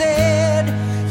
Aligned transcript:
said. 0.00 0.64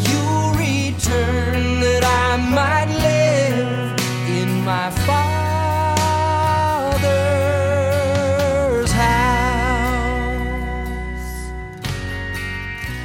You'll 0.07 0.53
return 0.53 1.79
that 1.79 2.03
I 2.03 2.37
might 2.37 2.89
live 2.89 3.99
in 4.27 4.65
my 4.65 4.89
Father's 5.05 5.31
house. 8.91 9.91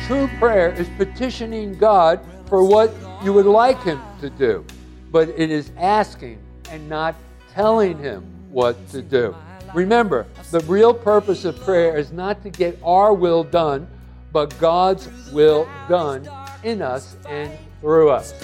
True 0.07 0.29
prayer 0.39 0.73
is 0.73 0.89
petitioning 0.97 1.75
God 1.75 2.21
for 2.47 2.65
what 2.65 2.95
you 3.23 3.35
would 3.35 3.45
like 3.45 3.83
Him 3.83 4.01
to 4.23 4.31
do, 4.31 4.65
but 5.13 5.29
it 5.37 5.51
is 5.51 5.71
asking 5.77 6.39
and 6.71 6.89
not 6.89 7.15
telling 7.53 7.99
Him 7.99 8.25
what 8.51 8.89
to 8.89 9.03
do. 9.03 9.37
Remember, 9.75 10.27
the 10.51 10.61
real 10.61 10.95
purpose 10.95 11.45
of 11.45 11.61
prayer 11.61 11.99
is 11.99 12.11
not 12.11 12.43
to 12.43 12.49
get 12.49 12.79
our 12.83 13.13
will 13.13 13.45
done, 13.45 13.87
but 14.35 14.59
God's 14.59 15.09
will 15.31 15.69
done 15.89 16.29
in 16.65 16.83
us 16.83 17.17
and 17.29 17.57
through 17.81 18.11
us. 18.11 18.35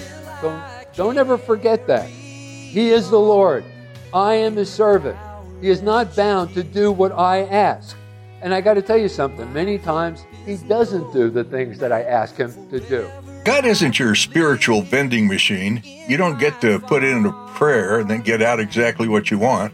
Don't, 0.41 0.63
don't 0.95 1.17
ever 1.17 1.37
forget 1.37 1.85
that. 1.87 2.07
He 2.07 2.91
is 2.91 3.09
the 3.09 3.19
Lord. 3.19 3.65
I 4.13 4.35
am 4.35 4.55
His 4.55 4.71
servant. 4.71 5.17
He 5.59 5.67
is 5.67 5.81
not 5.81 6.15
bound 6.15 6.53
to 6.53 6.63
do 6.63 6.93
what 6.93 7.11
I 7.11 7.43
ask. 7.43 7.97
And 8.41 8.53
I 8.53 8.61
got 8.61 8.75
to 8.75 8.81
tell 8.81 8.97
you 8.97 9.09
something 9.09 9.51
many 9.51 9.77
times, 9.77 10.25
He 10.45 10.55
doesn't 10.55 11.11
do 11.11 11.29
the 11.29 11.43
things 11.43 11.77
that 11.79 11.91
I 11.91 12.03
ask 12.03 12.37
Him 12.37 12.69
to 12.69 12.79
do. 12.79 13.11
God 13.43 13.65
isn't 13.65 13.99
your 13.99 14.15
spiritual 14.15 14.83
vending 14.83 15.27
machine. 15.27 15.81
You 15.83 16.15
don't 16.15 16.39
get 16.39 16.61
to 16.61 16.79
put 16.79 17.03
in 17.03 17.25
a 17.25 17.33
prayer 17.49 17.99
and 17.99 18.09
then 18.09 18.21
get 18.21 18.41
out 18.41 18.61
exactly 18.61 19.09
what 19.09 19.29
you 19.29 19.37
want. 19.37 19.73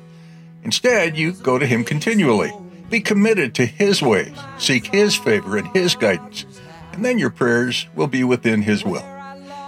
Instead, 0.64 1.16
you 1.16 1.34
go 1.34 1.60
to 1.60 1.66
Him 1.68 1.84
continually. 1.84 2.52
Be 2.90 3.02
committed 3.02 3.54
to 3.56 3.66
His 3.66 4.02
ways, 4.02 4.38
seek 4.58 4.88
His 4.88 5.16
favor 5.16 5.58
and 5.58 5.68
His 5.76 5.96
guidance, 5.96 6.46
and 6.94 7.04
then 7.04 7.20
your 7.20 7.30
prayers 7.30 7.88
will 7.96 8.08
be 8.08 8.24
within 8.24 8.62
His 8.62 8.86
will. 8.86 9.06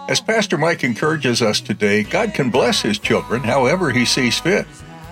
As 0.07 0.21
Pastor 0.21 0.57
Mike 0.57 0.83
encourages 0.83 1.41
us 1.41 1.59
today, 1.61 2.03
God 2.03 2.33
can 2.33 2.49
bless 2.49 2.81
His 2.81 2.97
children 2.97 3.41
however 3.43 3.91
He 3.91 4.05
sees 4.05 4.39
fit. 4.39 4.65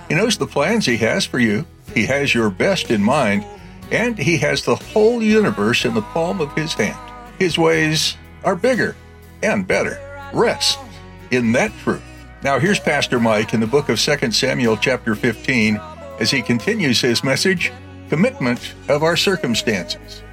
He 0.07 0.15
knows 0.15 0.37
the 0.37 0.47
plans 0.47 0.85
He 0.85 0.97
has 0.97 1.25
for 1.25 1.39
you, 1.39 1.65
He 1.93 2.05
has 2.05 2.33
your 2.33 2.49
best 2.49 2.89
in 2.89 3.03
mind, 3.03 3.45
and 3.91 4.17
He 4.17 4.37
has 4.37 4.63
the 4.63 4.75
whole 4.75 5.21
universe 5.21 5.85
in 5.85 5.93
the 5.93 6.01
palm 6.01 6.39
of 6.39 6.53
His 6.53 6.73
hand. 6.73 6.97
His 7.37 7.57
ways 7.57 8.15
are 8.43 8.55
bigger 8.55 8.95
and 9.43 9.67
better. 9.67 9.99
Rest 10.33 10.79
in 11.31 11.51
that 11.51 11.71
truth. 11.83 12.01
Now 12.43 12.59
here's 12.59 12.79
Pastor 12.79 13.19
Mike 13.19 13.53
in 13.53 13.59
the 13.59 13.67
book 13.67 13.89
of 13.89 13.99
2 13.99 14.31
Samuel 14.31 14.77
chapter 14.77 15.15
15 15.15 15.79
as 16.19 16.31
he 16.31 16.41
continues 16.41 17.01
his 17.01 17.23
message, 17.23 17.71
Commitment 18.09 18.73
of 18.87 19.03
Our 19.03 19.17
Circumstances. 19.17 20.23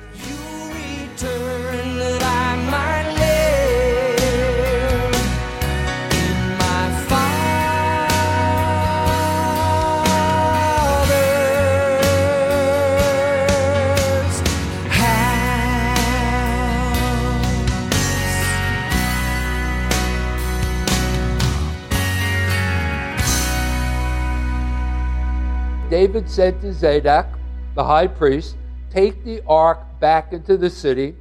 David 25.91 26.29
said 26.29 26.61
to 26.61 26.73
Zadok, 26.73 27.27
the 27.75 27.85
high 27.85 28.07
priest, 28.07 28.57
Take 28.95 29.25
the 29.25 29.43
ark 29.49 29.99
back 29.99 30.33
into 30.33 30.57
the 30.57 30.71
city. 30.71 31.17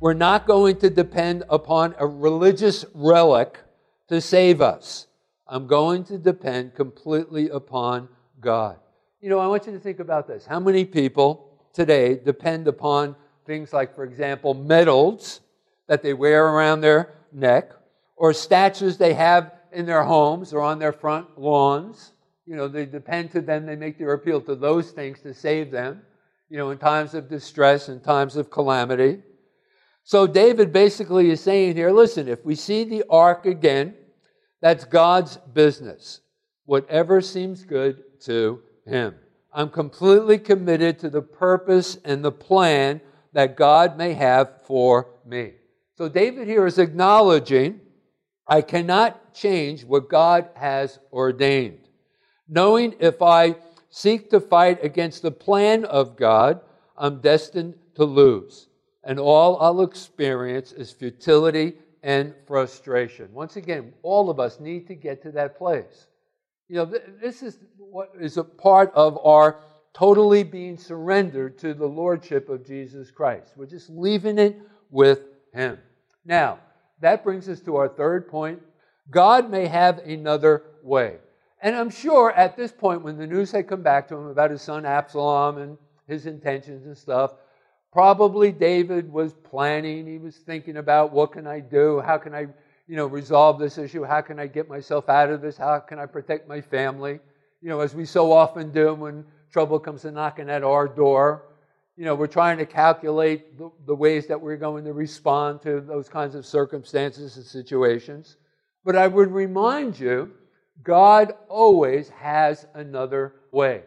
We're 0.00 0.12
not 0.12 0.46
going 0.46 0.76
to 0.80 0.90
depend 0.90 1.42
upon 1.48 1.94
a 1.98 2.06
religious 2.06 2.84
relic 2.92 3.58
to 4.08 4.20
save 4.20 4.60
us. 4.60 5.06
I'm 5.48 5.66
going 5.66 6.04
to 6.04 6.18
depend 6.18 6.74
completely 6.74 7.48
upon 7.48 8.10
God. 8.38 8.76
You 9.22 9.30
know, 9.30 9.38
I 9.38 9.46
want 9.46 9.64
you 9.64 9.72
to 9.72 9.78
think 9.78 9.98
about 9.98 10.28
this. 10.28 10.44
How 10.44 10.60
many 10.60 10.84
people 10.84 11.58
today 11.72 12.16
depend 12.16 12.68
upon 12.68 13.16
things 13.46 13.72
like, 13.72 13.94
for 13.94 14.04
example, 14.04 14.52
medals 14.52 15.40
that 15.86 16.02
they 16.02 16.12
wear 16.12 16.48
around 16.48 16.82
their 16.82 17.14
neck, 17.32 17.72
or 18.16 18.34
statues 18.34 18.98
they 18.98 19.14
have 19.14 19.54
in 19.72 19.86
their 19.86 20.02
homes 20.02 20.52
or 20.52 20.60
on 20.60 20.78
their 20.78 20.92
front 20.92 21.38
lawns? 21.40 22.12
You 22.46 22.56
know, 22.56 22.68
they 22.68 22.84
depend 22.84 23.32
to 23.32 23.40
them, 23.40 23.64
they 23.64 23.76
make 23.76 23.98
their 23.98 24.12
appeal 24.12 24.40
to 24.42 24.54
those 24.54 24.90
things 24.90 25.20
to 25.22 25.32
save 25.32 25.70
them, 25.70 26.02
you 26.50 26.58
know, 26.58 26.70
in 26.70 26.78
times 26.78 27.14
of 27.14 27.28
distress, 27.28 27.88
in 27.88 28.00
times 28.00 28.36
of 28.36 28.50
calamity. 28.50 29.22
So 30.02 30.26
David 30.26 30.72
basically 30.72 31.30
is 31.30 31.40
saying 31.40 31.76
here 31.76 31.90
listen, 31.90 32.28
if 32.28 32.44
we 32.44 32.54
see 32.54 32.84
the 32.84 33.04
ark 33.08 33.46
again, 33.46 33.94
that's 34.60 34.84
God's 34.84 35.38
business. 35.54 36.20
Whatever 36.66 37.20
seems 37.20 37.64
good 37.64 38.02
to 38.22 38.62
him. 38.86 39.14
I'm 39.52 39.70
completely 39.70 40.38
committed 40.38 40.98
to 40.98 41.10
the 41.10 41.22
purpose 41.22 41.96
and 42.04 42.24
the 42.24 42.32
plan 42.32 43.00
that 43.32 43.56
God 43.56 43.96
may 43.96 44.12
have 44.14 44.62
for 44.66 45.08
me. 45.24 45.52
So 45.96 46.08
David 46.08 46.46
here 46.46 46.66
is 46.66 46.78
acknowledging 46.78 47.80
I 48.46 48.60
cannot 48.60 49.34
change 49.34 49.84
what 49.84 50.10
God 50.10 50.48
has 50.54 50.98
ordained 51.12 51.83
knowing 52.48 52.94
if 53.00 53.22
I 53.22 53.56
seek 53.90 54.30
to 54.30 54.40
fight 54.40 54.82
against 54.82 55.22
the 55.22 55.30
plan 55.30 55.84
of 55.84 56.16
God, 56.16 56.60
I'm 56.96 57.20
destined 57.20 57.74
to 57.94 58.04
lose. 58.04 58.68
And 59.04 59.18
all 59.18 59.60
I'll 59.60 59.82
experience 59.82 60.72
is 60.72 60.90
futility 60.90 61.74
and 62.02 62.34
frustration. 62.46 63.28
Once 63.32 63.56
again, 63.56 63.92
all 64.02 64.30
of 64.30 64.40
us 64.40 64.60
need 64.60 64.86
to 64.88 64.94
get 64.94 65.22
to 65.22 65.32
that 65.32 65.56
place. 65.56 66.06
You 66.68 66.76
know, 66.76 66.84
this 67.20 67.42
is 67.42 67.58
what 67.78 68.12
is 68.20 68.36
a 68.36 68.44
part 68.44 68.92
of 68.94 69.18
our 69.24 69.60
totally 69.92 70.42
being 70.42 70.76
surrendered 70.76 71.58
to 71.58 71.72
the 71.72 71.86
Lordship 71.86 72.48
of 72.48 72.66
Jesus 72.66 73.10
Christ. 73.10 73.52
We're 73.56 73.66
just 73.66 73.90
leaving 73.90 74.38
it 74.38 74.58
with 74.90 75.20
Him. 75.52 75.78
Now, 76.24 76.58
that 77.00 77.22
brings 77.22 77.48
us 77.48 77.60
to 77.60 77.76
our 77.76 77.88
third 77.88 78.28
point. 78.28 78.60
God 79.10 79.50
may 79.50 79.66
have 79.66 79.98
another 79.98 80.62
way. 80.82 81.18
And 81.64 81.74
I'm 81.74 81.88
sure 81.88 82.30
at 82.32 82.58
this 82.58 82.70
point, 82.70 83.00
when 83.00 83.16
the 83.16 83.26
news 83.26 83.50
had 83.50 83.68
come 83.68 83.80
back 83.80 84.06
to 84.08 84.14
him 84.14 84.26
about 84.26 84.50
his 84.50 84.60
son 84.60 84.84
Absalom 84.84 85.56
and 85.56 85.78
his 86.06 86.26
intentions 86.26 86.84
and 86.84 86.94
stuff, 86.94 87.32
probably 87.90 88.52
David 88.52 89.10
was 89.10 89.32
planning. 89.32 90.06
He 90.06 90.18
was 90.18 90.36
thinking 90.36 90.76
about 90.76 91.10
what 91.10 91.32
can 91.32 91.46
I 91.46 91.60
do? 91.60 92.02
How 92.02 92.18
can 92.18 92.34
I, 92.34 92.48
you 92.86 92.96
know, 92.96 93.06
resolve 93.06 93.58
this 93.58 93.78
issue? 93.78 94.04
How 94.04 94.20
can 94.20 94.38
I 94.38 94.46
get 94.46 94.68
myself 94.68 95.08
out 95.08 95.30
of 95.30 95.40
this? 95.40 95.56
How 95.56 95.78
can 95.78 95.98
I 95.98 96.04
protect 96.04 96.46
my 96.46 96.60
family? 96.60 97.18
You 97.62 97.70
know, 97.70 97.80
as 97.80 97.94
we 97.94 98.04
so 98.04 98.30
often 98.30 98.70
do 98.70 98.92
when 98.92 99.24
trouble 99.50 99.78
comes 99.78 100.04
knocking 100.04 100.50
at 100.50 100.64
our 100.64 100.86
door. 100.86 101.46
You 101.96 102.04
know, 102.04 102.14
we're 102.14 102.26
trying 102.26 102.58
to 102.58 102.66
calculate 102.66 103.56
the, 103.56 103.70
the 103.86 103.94
ways 103.94 104.26
that 104.26 104.38
we're 104.38 104.58
going 104.58 104.84
to 104.84 104.92
respond 104.92 105.62
to 105.62 105.80
those 105.80 106.10
kinds 106.10 106.34
of 106.34 106.44
circumstances 106.44 107.38
and 107.38 107.46
situations. 107.46 108.36
But 108.84 108.96
I 108.96 109.06
would 109.06 109.32
remind 109.32 109.98
you 109.98 110.30
God 110.82 111.34
always 111.48 112.08
has 112.10 112.66
another 112.74 113.34
way. 113.52 113.82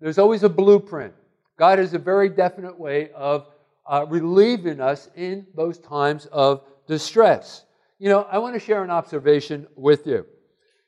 There's 0.00 0.18
always 0.18 0.42
a 0.42 0.48
blueprint. 0.48 1.14
God 1.58 1.78
has 1.78 1.94
a 1.94 1.98
very 1.98 2.28
definite 2.28 2.78
way 2.78 3.10
of 3.12 3.46
uh, 3.86 4.06
relieving 4.08 4.80
us 4.80 5.08
in 5.14 5.46
those 5.54 5.78
times 5.78 6.26
of 6.26 6.62
distress. 6.86 7.64
You 7.98 8.08
know, 8.08 8.26
I 8.30 8.38
want 8.38 8.54
to 8.54 8.60
share 8.60 8.82
an 8.82 8.90
observation 8.90 9.66
with 9.76 10.06
you. 10.06 10.26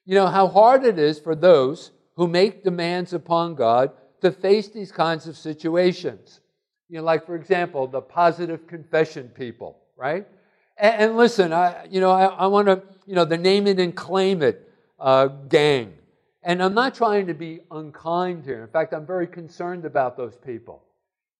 You 0.04 0.14
know, 0.14 0.26
how 0.26 0.48
hard 0.48 0.84
it 0.84 0.98
is 0.98 1.18
for 1.18 1.34
those 1.34 1.92
who 2.16 2.26
make 2.26 2.64
demands 2.64 3.12
upon 3.12 3.54
God 3.54 3.92
to 4.22 4.32
face 4.32 4.68
these 4.68 4.90
kinds 4.90 5.26
of 5.28 5.36
situations. 5.36 6.40
You 6.88 6.98
know, 6.98 7.04
like, 7.04 7.26
for 7.26 7.36
example, 7.36 7.86
the 7.86 8.00
positive 8.00 8.66
confession 8.66 9.28
people, 9.28 9.78
right? 9.96 10.26
And, 10.76 11.02
and 11.02 11.16
listen, 11.16 11.52
I, 11.52 11.86
you 11.90 12.00
know, 12.00 12.10
I, 12.10 12.26
I 12.26 12.46
want 12.46 12.68
to, 12.68 12.82
you 13.06 13.14
know, 13.14 13.24
the 13.24 13.38
name 13.38 13.66
it 13.66 13.78
and 13.78 13.94
claim 13.94 14.42
it 14.42 14.65
uh, 14.98 15.26
gang. 15.26 15.94
And 16.42 16.62
I'm 16.62 16.74
not 16.74 16.94
trying 16.94 17.26
to 17.26 17.34
be 17.34 17.60
unkind 17.70 18.44
here. 18.44 18.62
In 18.62 18.68
fact, 18.68 18.92
I'm 18.92 19.06
very 19.06 19.26
concerned 19.26 19.84
about 19.84 20.16
those 20.16 20.36
people. 20.36 20.82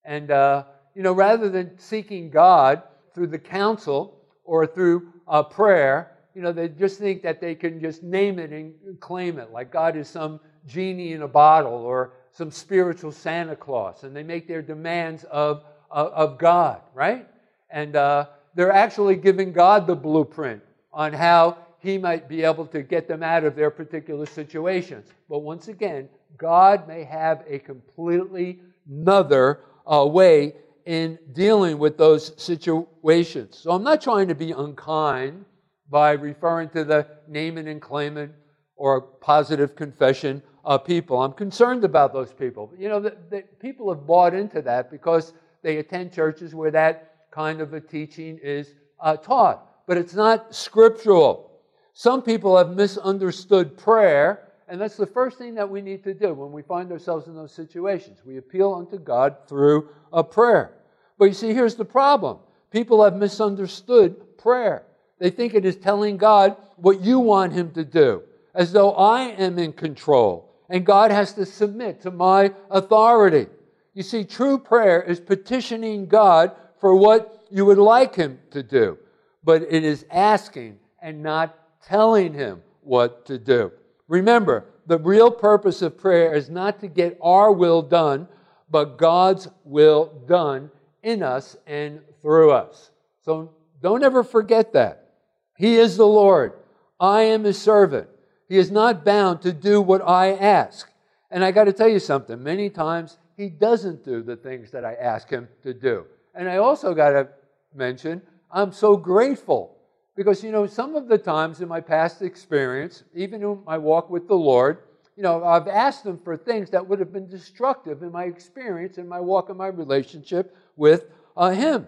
And, 0.05 0.31
uh, 0.31 0.65
you 0.95 1.03
know, 1.03 1.13
rather 1.13 1.49
than 1.49 1.79
seeking 1.79 2.31
God 2.31 2.83
through 3.15 3.29
the 3.29 3.39
counsel 3.39 4.21
or 4.45 4.67
through 4.67 5.13
uh, 5.29 5.43
prayer, 5.43 6.13
you 6.35 6.43
know, 6.43 6.53
they 6.53 6.69
just 6.69 6.99
think 6.99 7.23
that 7.23 7.41
they 7.41 7.55
can 7.55 7.81
just 7.81 8.03
name 8.03 8.39
it 8.39 8.51
and 8.51 8.75
claim 9.01 9.39
it, 9.39 9.53
like 9.53 9.73
God 9.73 9.97
is 9.97 10.09
some 10.09 10.41
genie 10.67 11.13
in 11.13 11.23
a 11.23 11.29
bottle 11.29 11.73
or 11.73 12.13
some 12.33 12.51
spiritual 12.51 13.11
Santa 13.11 13.57
Claus, 13.57 14.05
and 14.05 14.15
they 14.15 14.23
make 14.23 14.47
their 14.47 14.61
demands 14.61 15.25
of, 15.25 15.65
of, 15.91 16.09
of 16.09 16.39
God, 16.39 16.83
right? 16.93 17.27
And 17.71 17.97
uh, 17.97 18.27
they're 18.55 18.73
actually 18.73 19.17
giving 19.17 19.53
God 19.53 19.87
the 19.87 19.97
blueprint 19.97 20.63
on 20.93 21.13
how 21.13 21.59
He 21.81 21.99
might 21.99 22.29
be 22.29 22.43
able 22.43 22.67
to 22.67 22.83
get 22.83 23.07
them 23.07 23.23
out 23.23 23.45
of 23.45 23.55
their 23.55 23.71
particular 23.71 24.27
situations. 24.27 25.09
But 25.29 25.41
once 25.41 25.69
again, 25.69 26.09
God 26.37 26.89
may 26.89 27.05
have 27.05 27.45
a 27.49 27.59
completely 27.59 28.61
another 28.89 29.61
uh, 29.87 30.07
way 30.07 30.55
in 30.85 31.19
dealing 31.33 31.79
with 31.79 31.99
those 31.99 32.33
situations. 32.43 33.59
So 33.59 33.73
I'm 33.73 33.83
not 33.83 34.01
trying 34.01 34.29
to 34.29 34.35
be 34.35 34.53
unkind 34.53 35.45
by 35.91 36.13
referring 36.13 36.69
to 36.71 36.85
the 36.85 37.07
name 37.29 37.59
it 37.59 37.67
and 37.67 37.81
claim 37.81 38.17
it 38.17 38.31
or 38.77 39.01
positive 39.01 39.75
confession 39.75 40.43
of 40.65 40.85
people. 40.85 41.21
I'm 41.21 41.33
concerned 41.33 41.85
about 41.85 42.13
those 42.13 42.33
people. 42.33 42.73
You 42.79 42.89
know, 42.89 43.01
the, 43.01 43.17
the 43.31 43.43
people 43.61 43.93
have 43.93 44.07
bought 44.07 44.35
into 44.35 44.63
that 44.63 44.91
because 44.91 45.33
they 45.63 45.79
attend 45.79 46.13
churches 46.13 46.55
where 46.55 46.71
that 46.73 47.27
kind 47.31 47.61
of 47.61 47.73
a 47.73 47.81
teaching 47.81 48.39
is 48.43 48.75
uh, 49.01 49.17
taught, 49.17 49.87
but 49.87 49.97
it's 49.97 50.15
not 50.15 50.55
scriptural. 50.55 51.56
Some 51.99 52.21
people 52.21 52.59
have 52.59 52.77
misunderstood 52.77 53.79
prayer, 53.79 54.53
and 54.69 54.79
that's 54.79 54.99
the 54.99 55.07
first 55.07 55.39
thing 55.39 55.55
that 55.55 55.71
we 55.71 55.81
need 55.81 56.05
to 56.05 56.13
do 56.13 56.35
when 56.35 56.53
we 56.53 56.61
find 56.61 56.93
ourselves 56.93 57.27
in 57.27 57.35
those 57.35 57.53
situations. 57.53 58.19
We 58.23 58.37
appeal 58.37 58.75
unto 58.75 58.99
God 58.99 59.35
through 59.49 59.89
a 60.13 60.23
prayer. 60.23 60.75
But 61.17 61.25
you 61.25 61.33
see, 61.33 61.55
here's 61.55 61.75
the 61.75 61.87
problem 61.87 62.41
people 62.71 63.03
have 63.03 63.17
misunderstood 63.17 64.37
prayer. 64.37 64.85
They 65.19 65.31
think 65.31 65.55
it 65.55 65.65
is 65.65 65.77
telling 65.77 66.19
God 66.19 66.59
what 66.77 67.01
you 67.01 67.19
want 67.19 67.55
Him 67.55 67.71
to 67.71 67.83
do, 67.83 68.25
as 68.55 68.73
though 68.73 68.93
I 68.93 69.29
am 69.29 69.59
in 69.59 69.73
control, 69.73 70.55
and 70.69 70.85
God 70.85 71.11
has 71.11 71.33
to 71.33 71.47
submit 71.47 72.03
to 72.03 72.11
my 72.11 72.53
authority. 72.71 73.47
You 73.95 74.03
see, 74.03 74.23
true 74.25 74.59
prayer 74.59 75.01
is 75.01 75.19
petitioning 75.19 76.09
God 76.09 76.53
for 76.79 76.95
what 76.95 77.47
you 77.51 77.65
would 77.65 77.79
like 77.79 78.15
Him 78.15 78.39
to 78.51 78.63
do, 78.63 78.99
but 79.43 79.63
it 79.63 79.83
is 79.83 80.05
asking 80.11 80.79
and 81.01 81.23
not 81.23 81.59
telling 81.85 82.35
Him 82.35 82.63
what 82.83 83.27
to 83.27 83.39
do. 83.39 83.73
Remember, 84.09 84.67
the 84.87 84.99
real 84.99 85.31
purpose 85.31 85.83
of 85.83 85.99
prayer 85.99 86.35
is 86.35 86.49
not 86.49 86.81
to 86.81 86.89
get 86.89 87.19
our 87.21 87.51
will 87.53 87.83
done, 87.83 88.29
but 88.71 88.97
God's 88.99 89.49
will 89.65 90.23
done 90.27 90.71
in 91.03 91.23
us 91.23 91.57
and 91.67 92.01
through 92.23 92.53
us. 92.53 92.91
So 93.25 93.53
don't 93.83 94.03
ever 94.03 94.23
forget 94.23 94.73
that. 94.73 95.11
He 95.57 95.77
is 95.77 95.97
the 95.97 96.07
Lord. 96.07 96.53
I 97.01 97.23
am 97.23 97.45
his 97.45 97.61
servant. 97.61 98.09
He 98.49 98.59
is 98.59 98.71
not 98.71 99.05
bound 99.05 99.43
to 99.43 99.53
do 99.53 99.81
what 99.81 100.03
I 100.07 100.33
ask. 100.33 100.89
And 101.31 101.45
I 101.45 101.51
got 101.51 101.65
to 101.65 101.73
tell 101.73 101.89
you 101.89 101.99
something, 101.99 102.43
many 102.43 102.71
times 102.71 103.19
he 103.37 103.49
doesn't 103.49 104.05
do 104.05 104.23
the 104.23 104.37
things 104.37 104.71
that 104.71 104.85
I 104.85 104.95
ask 104.95 105.29
him 105.29 105.49
to 105.63 105.75
do. 105.75 106.07
And 106.35 106.49
I 106.49 106.59
also 106.59 106.95
got 106.95 107.11
to 107.11 107.29
mention, 107.75 108.23
I'm 108.51 108.73
so 108.73 108.97
grateful 108.97 109.76
because, 110.17 110.43
you 110.43 110.51
know, 110.51 110.67
some 110.67 110.97
of 110.97 111.09
the 111.09 111.19
times 111.19 111.61
in 111.61 111.69
my 111.69 111.81
past 111.81 112.23
experience, 112.23 113.05
even 113.15 113.43
in 113.43 113.63
my 113.65 113.77
walk 113.77 114.09
with 114.09 114.27
the 114.27 114.35
Lord, 114.35 114.79
you 115.17 115.23
know, 115.23 115.45
I've 115.45 115.69
asked 115.69 116.05
him 116.05 116.19
for 116.19 116.37
things 116.37 116.71
that 116.71 116.87
would 116.87 116.99
have 116.99 117.13
been 117.13 117.29
destructive 117.29 118.03
in 118.03 118.13
my 118.13 118.25
experience, 118.25 118.99
in 118.99 119.07
my 119.07 119.21
walk, 119.21 119.51
in 119.51 119.57
my 119.57 119.69
relationship 119.69 120.57
with 120.77 121.05
uh, 121.37 121.51
Him. 121.51 121.87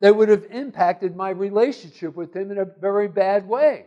That 0.00 0.14
would 0.14 0.28
have 0.28 0.44
impacted 0.50 1.16
my 1.16 1.30
relationship 1.30 2.16
with 2.16 2.34
Him 2.34 2.50
in 2.50 2.58
a 2.58 2.66
very 2.66 3.08
bad 3.08 3.48
way. 3.48 3.86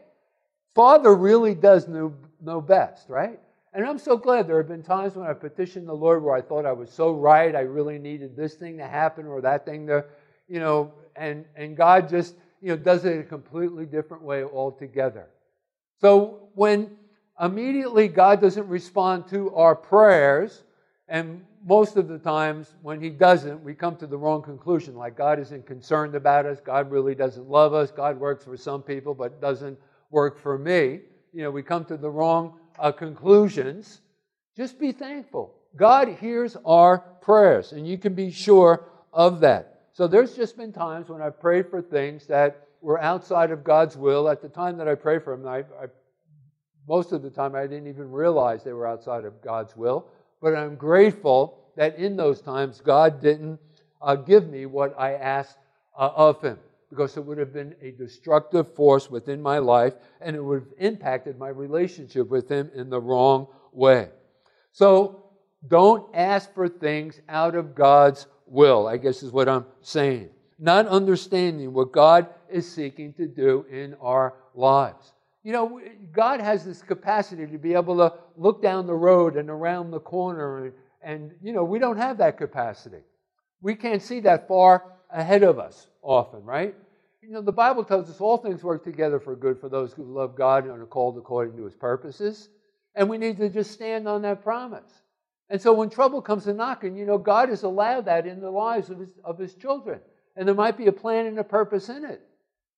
Father 0.74 1.14
really 1.14 1.54
does 1.54 1.88
know, 1.88 2.14
know 2.42 2.62
best, 2.62 3.10
right? 3.10 3.40
And 3.74 3.86
I'm 3.86 4.00
so 4.00 4.18
glad 4.18 4.48
there 4.48 4.58
have 4.58 4.68
been 4.68 4.82
times 4.82 5.16
when 5.16 5.28
I 5.28 5.34
petitioned 5.34 5.88
the 5.88 5.94
Lord 5.94 6.24
where 6.24 6.36
I 6.36 6.42
thought 6.42 6.66
I 6.66 6.72
was 6.72 6.92
so 6.92 7.12
right, 7.12 7.56
I 7.56 7.62
really 7.62 8.00
needed 8.00 8.36
this 8.36 8.56
thing 8.56 8.78
to 8.78 8.88
happen 8.88 9.28
or 9.28 9.42
that 9.42 9.66
thing 9.66 9.86
to, 9.88 10.06
you 10.48 10.60
know, 10.60 10.94
and, 11.16 11.46
and 11.56 11.78
God 11.78 12.10
just, 12.10 12.36
you 12.62 12.70
know, 12.70 12.78
does 12.78 13.06
it 13.06 13.20
a 13.20 13.24
completely 13.24 13.86
different 13.86 14.24
way 14.24 14.44
altogether. 14.44 15.28
So 16.02 16.50
when 16.56 16.98
immediately 17.40 18.08
God 18.08 18.42
doesn't 18.42 18.68
respond 18.68 19.28
to 19.30 19.54
our 19.56 19.76
prayers, 19.76 20.64
and 21.08 21.44
most 21.66 21.98
of 21.98 22.08
the 22.08 22.20
times 22.20 22.76
when 22.82 23.02
he 23.02 23.10
doesn't, 23.10 23.64
we 23.64 23.74
come 23.74 23.96
to 23.98 24.08
the 24.08 24.18
wrong 24.18 24.42
conclusion. 24.42 24.96
Like 24.96 25.18
God 25.18 25.40
isn't 25.40 25.66
concerned 25.66 26.16
about 26.16 26.46
us. 26.46 26.60
God 26.60 26.92
really 26.92 27.16
doesn't 27.16 27.50
love 27.50 27.74
us. 27.74 27.92
God 27.92 28.20
works 28.20 28.44
for 28.44 28.56
some 28.56 28.82
people, 28.82 29.14
but 29.14 29.42
doesn't 29.42 29.78
work 30.12 30.38
for 30.38 30.58
me. 30.58 31.02
You 31.34 31.44
know, 31.44 31.52
we 31.52 31.64
come 31.64 31.86
to 31.86 31.98
the 31.98 32.10
wrong 32.10 32.60
uh, 32.78 32.92
conclusions. 32.92 34.02
Just 34.56 34.80
be 34.80 34.92
thankful. 34.92 35.54
God 35.76 36.08
hears 36.08 36.58
our 36.66 37.00
prayers, 37.22 37.74
and 37.74 37.88
you 37.88 37.98
can 37.98 38.14
be 38.14 38.32
sure 38.32 38.86
of 39.14 39.40
that. 39.42 39.79
So 40.00 40.08
there's 40.08 40.34
just 40.34 40.56
been 40.56 40.72
times 40.72 41.10
when 41.10 41.22
I've 41.22 41.42
prayed 41.42 41.70
for 41.70 41.82
things 41.82 42.26
that 42.28 42.68
were 42.80 43.02
outside 43.02 43.52
of 43.52 43.66
God's 43.66 43.98
will. 43.98 44.30
At 44.30 44.42
the 44.42 44.48
time 44.48 44.78
that 44.78 44.88
I 44.88 44.96
prayed 44.96 45.26
for 45.26 45.36
them, 45.36 45.46
I, 45.46 45.58
I, 45.58 45.88
most 46.88 47.12
of 47.12 47.22
the 47.22 47.30
time 47.30 47.54
I 47.54 47.68
didn't 47.68 47.88
even 47.88 48.10
realize 48.10 48.64
they 48.64 48.72
were 48.72 48.88
outside 48.88 49.26
of 49.26 49.42
God's 49.42 49.76
will 49.76 50.08
but 50.42 50.56
I'm 50.56 50.76
grateful 50.76 51.60
that 51.76 51.98
in 51.98 52.16
those 52.16 52.42
times 52.42 52.82
God 52.82 53.22
didn't 53.22 53.60
uh, 54.02 54.16
give 54.16 54.50
me 54.50 54.66
what 54.66 54.96
I 54.98 55.16
asked 55.16 55.58
uh, 55.98 56.12
of 56.16 56.42
Him 56.42 56.58
because 56.90 57.18
it 57.18 57.26
would 57.26 57.38
have 57.38 57.54
been 57.54 57.76
a 57.82 57.92
destructive 57.92 58.74
force 58.74 59.10
within 59.10 59.42
my 59.42 59.60
life 59.60 59.94
and 60.22 60.36
it 60.36 60.44
would 60.44 60.62
have 60.62 60.74
impacted 60.80 61.38
my 61.38 61.50
relationship 61.50 62.30
with 62.30 62.50
Him 62.50 62.72
in 62.74 62.90
the 62.90 63.00
wrong 63.00 63.48
way. 63.74 64.10
So 64.72 65.26
don't 65.68 66.16
ask 66.16 66.54
for 66.54 66.70
things 66.70 67.20
out 67.28 67.56
of 67.56 67.76
God's 67.76 68.28
will, 68.50 68.88
I 68.88 68.98
guess 68.98 69.24
is 69.24 69.32
what 69.32 69.50
I'm 69.50 69.66
saying. 69.82 70.30
Not 70.58 70.88
understanding 70.88 71.74
what 71.74 71.92
God 71.92 72.28
is 72.50 72.70
seeking 72.70 73.14
to 73.14 73.28
do 73.28 73.66
in 73.72 73.96
our 74.02 74.34
lives. 74.54 75.14
You 75.44 75.54
know, 75.54 75.82
God 76.12 76.42
has 76.42 76.66
this 76.66 76.82
capacity 76.82 77.48
to 77.48 77.58
be 77.58 77.74
able 77.74 77.98
to 77.98 78.14
look 78.36 78.62
down 78.62 78.88
the 78.88 78.94
road 78.94 79.38
and 79.38 79.50
around 79.50 79.92
the 79.92 80.00
corner, 80.00 80.66
and, 80.66 80.74
and 81.02 81.32
you 81.42 81.54
know, 81.54 81.64
we 81.64 81.80
don't 81.80 81.98
have 81.98 82.18
that 82.18 82.38
capacity. 82.38 83.04
We 83.62 83.76
can't 83.76 84.02
see 84.02 84.20
that 84.22 84.48
far 84.48 84.84
ahead 85.10 85.44
of 85.44 85.58
us 85.60 85.88
often, 86.02 86.44
right? 86.44 86.76
You 87.22 87.32
know, 87.32 87.42
the 87.42 87.52
Bible 87.52 87.84
tells 87.84 88.10
us 88.10 88.20
all 88.20 88.38
things 88.38 88.64
work 88.64 88.84
together 88.84 89.20
for 89.20 89.36
good 89.36 89.60
for 89.60 89.70
those 89.70 89.94
who 89.94 90.04
love 90.04 90.36
God 90.36 90.66
and 90.66 90.74
are 90.74 90.86
called 90.86 91.18
according 91.18 91.58
to 91.58 91.64
his 91.64 91.76
purposes. 91.76 92.50
And 92.96 93.10
we 93.10 93.18
need 93.18 93.38
to 93.38 93.50
just 93.50 93.72
stand 93.72 94.08
on 94.08 94.22
that 94.24 94.44
promise. 94.44 94.92
And 95.50 95.62
so 95.62 95.74
when 95.74 95.90
trouble 95.90 96.22
comes 96.22 96.48
a 96.48 96.54
knocking, 96.54 96.96
you 96.96 97.06
know, 97.06 97.18
God 97.18 97.50
has 97.50 97.64
allowed 97.64 98.06
that 98.06 98.28
in 98.28 98.40
the 98.40 98.52
lives 98.52 98.90
of 98.90 99.00
his, 99.00 99.14
of 99.24 99.38
his 99.38 99.56
children. 99.56 100.00
And 100.36 100.48
there 100.48 100.56
might 100.56 100.78
be 100.78 100.88
a 100.88 100.92
plan 100.92 101.26
and 101.26 101.40
a 101.40 101.44
purpose 101.44 101.90
in 101.90 102.06
it. 102.06 102.22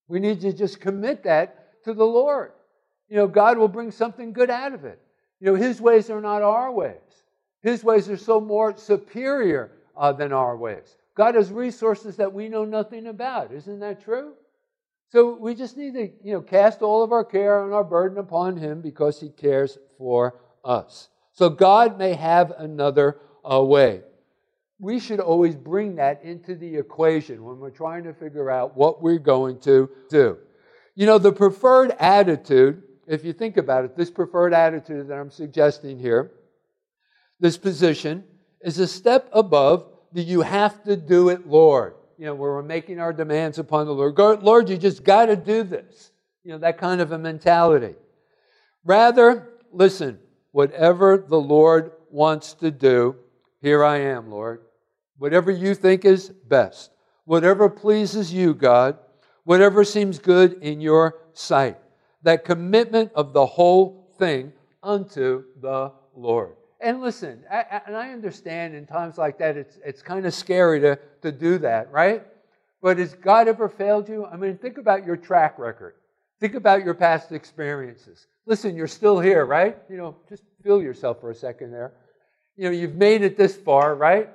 We 0.07 0.19
need 0.19 0.41
to 0.41 0.53
just 0.53 0.79
commit 0.79 1.23
that 1.23 1.83
to 1.83 1.93
the 1.93 2.05
Lord. 2.05 2.53
You 3.09 3.17
know, 3.17 3.27
God 3.27 3.57
will 3.57 3.67
bring 3.67 3.91
something 3.91 4.31
good 4.31 4.49
out 4.49 4.73
of 4.73 4.85
it. 4.85 4.99
You 5.39 5.47
know, 5.47 5.55
His 5.55 5.81
ways 5.81 6.09
are 6.09 6.21
not 6.21 6.41
our 6.41 6.71
ways. 6.71 6.95
His 7.61 7.83
ways 7.83 8.09
are 8.09 8.17
so 8.17 8.39
more 8.39 8.75
superior 8.77 9.71
uh, 9.95 10.13
than 10.13 10.31
our 10.31 10.55
ways. 10.55 10.95
God 11.15 11.35
has 11.35 11.51
resources 11.51 12.15
that 12.17 12.33
we 12.33 12.47
know 12.47 12.65
nothing 12.65 13.07
about. 13.07 13.51
Isn't 13.51 13.79
that 13.79 14.03
true? 14.03 14.33
So 15.09 15.35
we 15.35 15.55
just 15.55 15.77
need 15.77 15.93
to, 15.95 16.09
you 16.23 16.33
know, 16.33 16.41
cast 16.41 16.81
all 16.81 17.03
of 17.03 17.11
our 17.11 17.25
care 17.25 17.63
and 17.65 17.73
our 17.73 17.83
burden 17.83 18.17
upon 18.17 18.55
Him 18.55 18.81
because 18.81 19.19
He 19.19 19.29
cares 19.29 19.77
for 19.97 20.39
us. 20.63 21.09
So 21.33 21.50
God 21.50 21.97
may 21.97 22.13
have 22.13 22.51
another 22.57 23.19
uh, 23.50 23.61
way. 23.63 24.01
We 24.79 25.00
should 25.00 25.19
always 25.19 25.55
bring 25.55 25.95
that 25.95 26.23
into 26.23 26.55
the 26.55 26.75
equation 26.75 27.43
when 27.43 27.59
we're 27.59 27.69
trying 27.69 28.03
to 28.03 28.13
figure 28.13 28.50
out 28.50 28.75
what 28.75 29.01
we're 29.01 29.19
going 29.19 29.59
to 29.61 29.89
do. 30.09 30.38
You 30.95 31.05
know, 31.05 31.17
the 31.17 31.31
preferred 31.31 31.91
attitude, 32.00 32.83
if 33.07 33.23
you 33.23 33.33
think 33.33 33.57
about 33.57 33.85
it, 33.85 33.95
this 33.95 34.09
preferred 34.09 34.53
attitude 34.53 35.07
that 35.07 35.13
I'm 35.13 35.29
suggesting 35.29 36.00
here, 36.00 36.31
this 37.39 37.57
position 37.57 38.23
is 38.61 38.79
a 38.79 38.88
step 38.88 39.29
above 39.31 39.85
the 40.13 40.21
you 40.21 40.41
have 40.41 40.83
to 40.83 40.97
do 40.97 41.29
it, 41.29 41.47
Lord. 41.47 41.95
You 42.17 42.25
know, 42.25 42.35
where 42.35 42.51
we're 42.51 42.61
making 42.61 43.00
our 43.00 43.13
demands 43.13 43.57
upon 43.57 43.88
the 43.88 43.93
Lord. 43.93 44.17
Lord, 44.43 44.69
you 44.69 44.77
just 44.77 45.03
got 45.03 45.27
to 45.27 45.35
do 45.35 45.63
this. 45.63 46.11
You 46.43 46.51
know, 46.51 46.59
that 46.59 46.77
kind 46.77 47.01
of 47.01 47.11
a 47.11 47.17
mentality. 47.17 47.95
Rather, 48.83 49.50
listen, 49.71 50.19
whatever 50.51 51.17
the 51.17 51.39
Lord 51.39 51.91
wants 52.10 52.53
to 52.55 52.72
do, 52.72 53.15
here 53.62 53.84
I 53.84 53.98
am, 53.98 54.29
Lord. 54.29 54.62
Whatever 55.17 55.51
you 55.51 55.75
think 55.75 56.03
is 56.05 56.29
best, 56.29 56.91
whatever 57.25 57.70
pleases 57.70 58.34
you, 58.34 58.53
God, 58.53 58.98
whatever 59.43 59.84
seems 59.84 60.20
good 60.20 60.53
in 60.62 60.81
your 60.81 61.20
sight. 61.34 61.77
That 62.24 62.46
commitment 62.46 63.12
of 63.15 63.34
the 63.34 63.46
whole 63.46 64.13
thing 64.17 64.53
unto 64.84 65.43
the 65.62 65.91
Lord. 66.15 66.55
And 66.79 67.01
listen, 67.01 67.43
I, 67.51 67.81
and 67.86 67.96
I 67.96 68.12
understand 68.12 68.74
in 68.74 68.88
times 68.88 69.17
like 69.17 69.38
that, 69.38 69.55
it's, 69.55 69.77
it's 69.86 70.01
kind 70.01 70.25
of 70.25 70.34
scary 70.34 70.79
to, 70.79 70.98
to 71.22 71.31
do 71.31 71.60
that, 71.60 71.91
right? 71.91 72.25
But 72.81 72.98
has 72.98 73.13
God 73.13 73.48
ever 73.48 73.70
failed 73.70 74.10
you? 74.10 74.25
I 74.25 74.36
mean, 74.36 74.58
think 74.58 74.79
about 74.79 75.05
your 75.05 75.15
track 75.15 75.60
record. 75.60 75.93
Think 76.39 76.55
about 76.55 76.84
your 76.84 76.96
past 76.96 77.31
experiences. 77.31 78.25
Listen, 78.45 78.75
you're 78.75 78.88
still 78.88 79.19
here, 79.19 79.45
right? 79.45 79.77
You 79.89 79.98
know, 79.98 80.15
just 80.27 80.43
feel 80.63 80.81
yourself 80.81 81.21
for 81.21 81.29
a 81.29 81.36
second 81.36 81.71
there. 81.71 81.93
You 82.55 82.65
know, 82.65 82.71
you've 82.71 82.95
made 82.95 83.21
it 83.21 83.38
this 83.38 83.55
far, 83.55 83.95
right? 83.95 84.29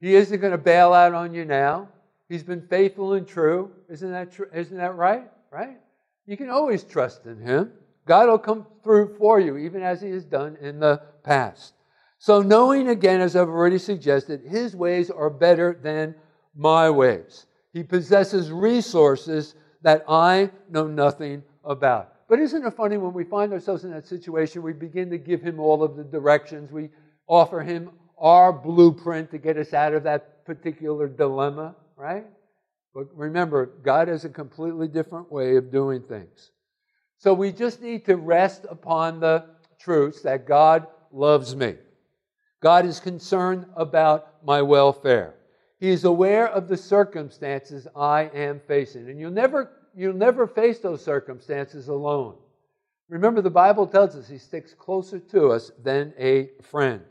He 0.00 0.14
isn't 0.14 0.40
going 0.40 0.52
to 0.52 0.58
bail 0.58 0.92
out 0.92 1.14
on 1.14 1.34
you 1.34 1.44
now. 1.44 1.88
He's 2.28 2.42
been 2.42 2.66
faithful 2.68 3.14
and 3.14 3.26
true. 3.26 3.70
Isn't 3.88 4.12
that 4.12 4.32
true? 4.32 4.46
Isn't 4.54 4.76
that 4.76 4.96
right? 4.96 5.24
Right? 5.50 5.78
You 6.26 6.36
can 6.36 6.50
always 6.50 6.84
trust 6.84 7.26
in 7.26 7.40
him. 7.40 7.72
God 8.06 8.28
will 8.28 8.38
come 8.38 8.66
through 8.84 9.16
for 9.18 9.40
you, 9.40 9.56
even 9.56 9.82
as 9.82 10.00
he 10.00 10.10
has 10.10 10.24
done 10.24 10.56
in 10.60 10.78
the 10.78 11.02
past. 11.24 11.74
So, 12.18 12.42
knowing 12.42 12.88
again, 12.88 13.20
as 13.20 13.36
I've 13.36 13.48
already 13.48 13.78
suggested, 13.78 14.42
his 14.42 14.74
ways 14.74 15.10
are 15.10 15.30
better 15.30 15.78
than 15.82 16.14
my 16.54 16.90
ways. 16.90 17.46
He 17.72 17.82
possesses 17.82 18.50
resources 18.50 19.54
that 19.82 20.04
I 20.08 20.50
know 20.68 20.86
nothing 20.86 21.42
about. 21.64 22.12
But 22.28 22.40
isn't 22.40 22.64
it 22.64 22.74
funny 22.74 22.98
when 22.98 23.14
we 23.14 23.24
find 23.24 23.52
ourselves 23.52 23.84
in 23.84 23.90
that 23.92 24.06
situation, 24.06 24.62
we 24.62 24.74
begin 24.74 25.10
to 25.10 25.18
give 25.18 25.40
him 25.40 25.58
all 25.58 25.82
of 25.82 25.96
the 25.96 26.04
directions, 26.04 26.70
we 26.70 26.90
offer 27.26 27.60
him 27.60 27.90
our 28.18 28.52
blueprint 28.52 29.30
to 29.30 29.38
get 29.38 29.56
us 29.56 29.72
out 29.72 29.94
of 29.94 30.02
that 30.02 30.44
particular 30.44 31.08
dilemma, 31.08 31.74
right? 31.96 32.26
But 32.94 33.06
remember, 33.16 33.66
God 33.82 34.08
has 34.08 34.24
a 34.24 34.28
completely 34.28 34.88
different 34.88 35.30
way 35.30 35.56
of 35.56 35.70
doing 35.70 36.02
things. 36.02 36.50
So 37.18 37.32
we 37.32 37.52
just 37.52 37.80
need 37.80 38.04
to 38.06 38.16
rest 38.16 38.66
upon 38.68 39.20
the 39.20 39.44
truths 39.78 40.22
that 40.22 40.46
God 40.46 40.86
loves 41.12 41.56
me. 41.56 41.76
God 42.60 42.84
is 42.84 43.00
concerned 43.00 43.66
about 43.76 44.44
my 44.44 44.62
welfare. 44.62 45.34
He 45.78 45.90
is 45.90 46.04
aware 46.04 46.48
of 46.48 46.68
the 46.68 46.76
circumstances 46.76 47.86
I 47.94 48.24
am 48.34 48.60
facing. 48.66 49.08
And 49.08 49.18
you'll 49.18 49.30
never, 49.30 49.70
you'll 49.98 50.14
never 50.14 50.46
face 50.46 50.78
those 50.78 51.04
circumstances 51.04 51.88
alone. 51.88 52.36
Remember, 53.08 53.42
the 53.42 53.50
Bible 53.50 53.86
tells 53.86 54.14
us 54.14 54.28
He 54.28 54.38
sticks 54.38 54.72
closer 54.72 55.18
to 55.18 55.48
us 55.50 55.72
than 55.82 56.14
a 56.18 56.50
friend. 56.62 57.02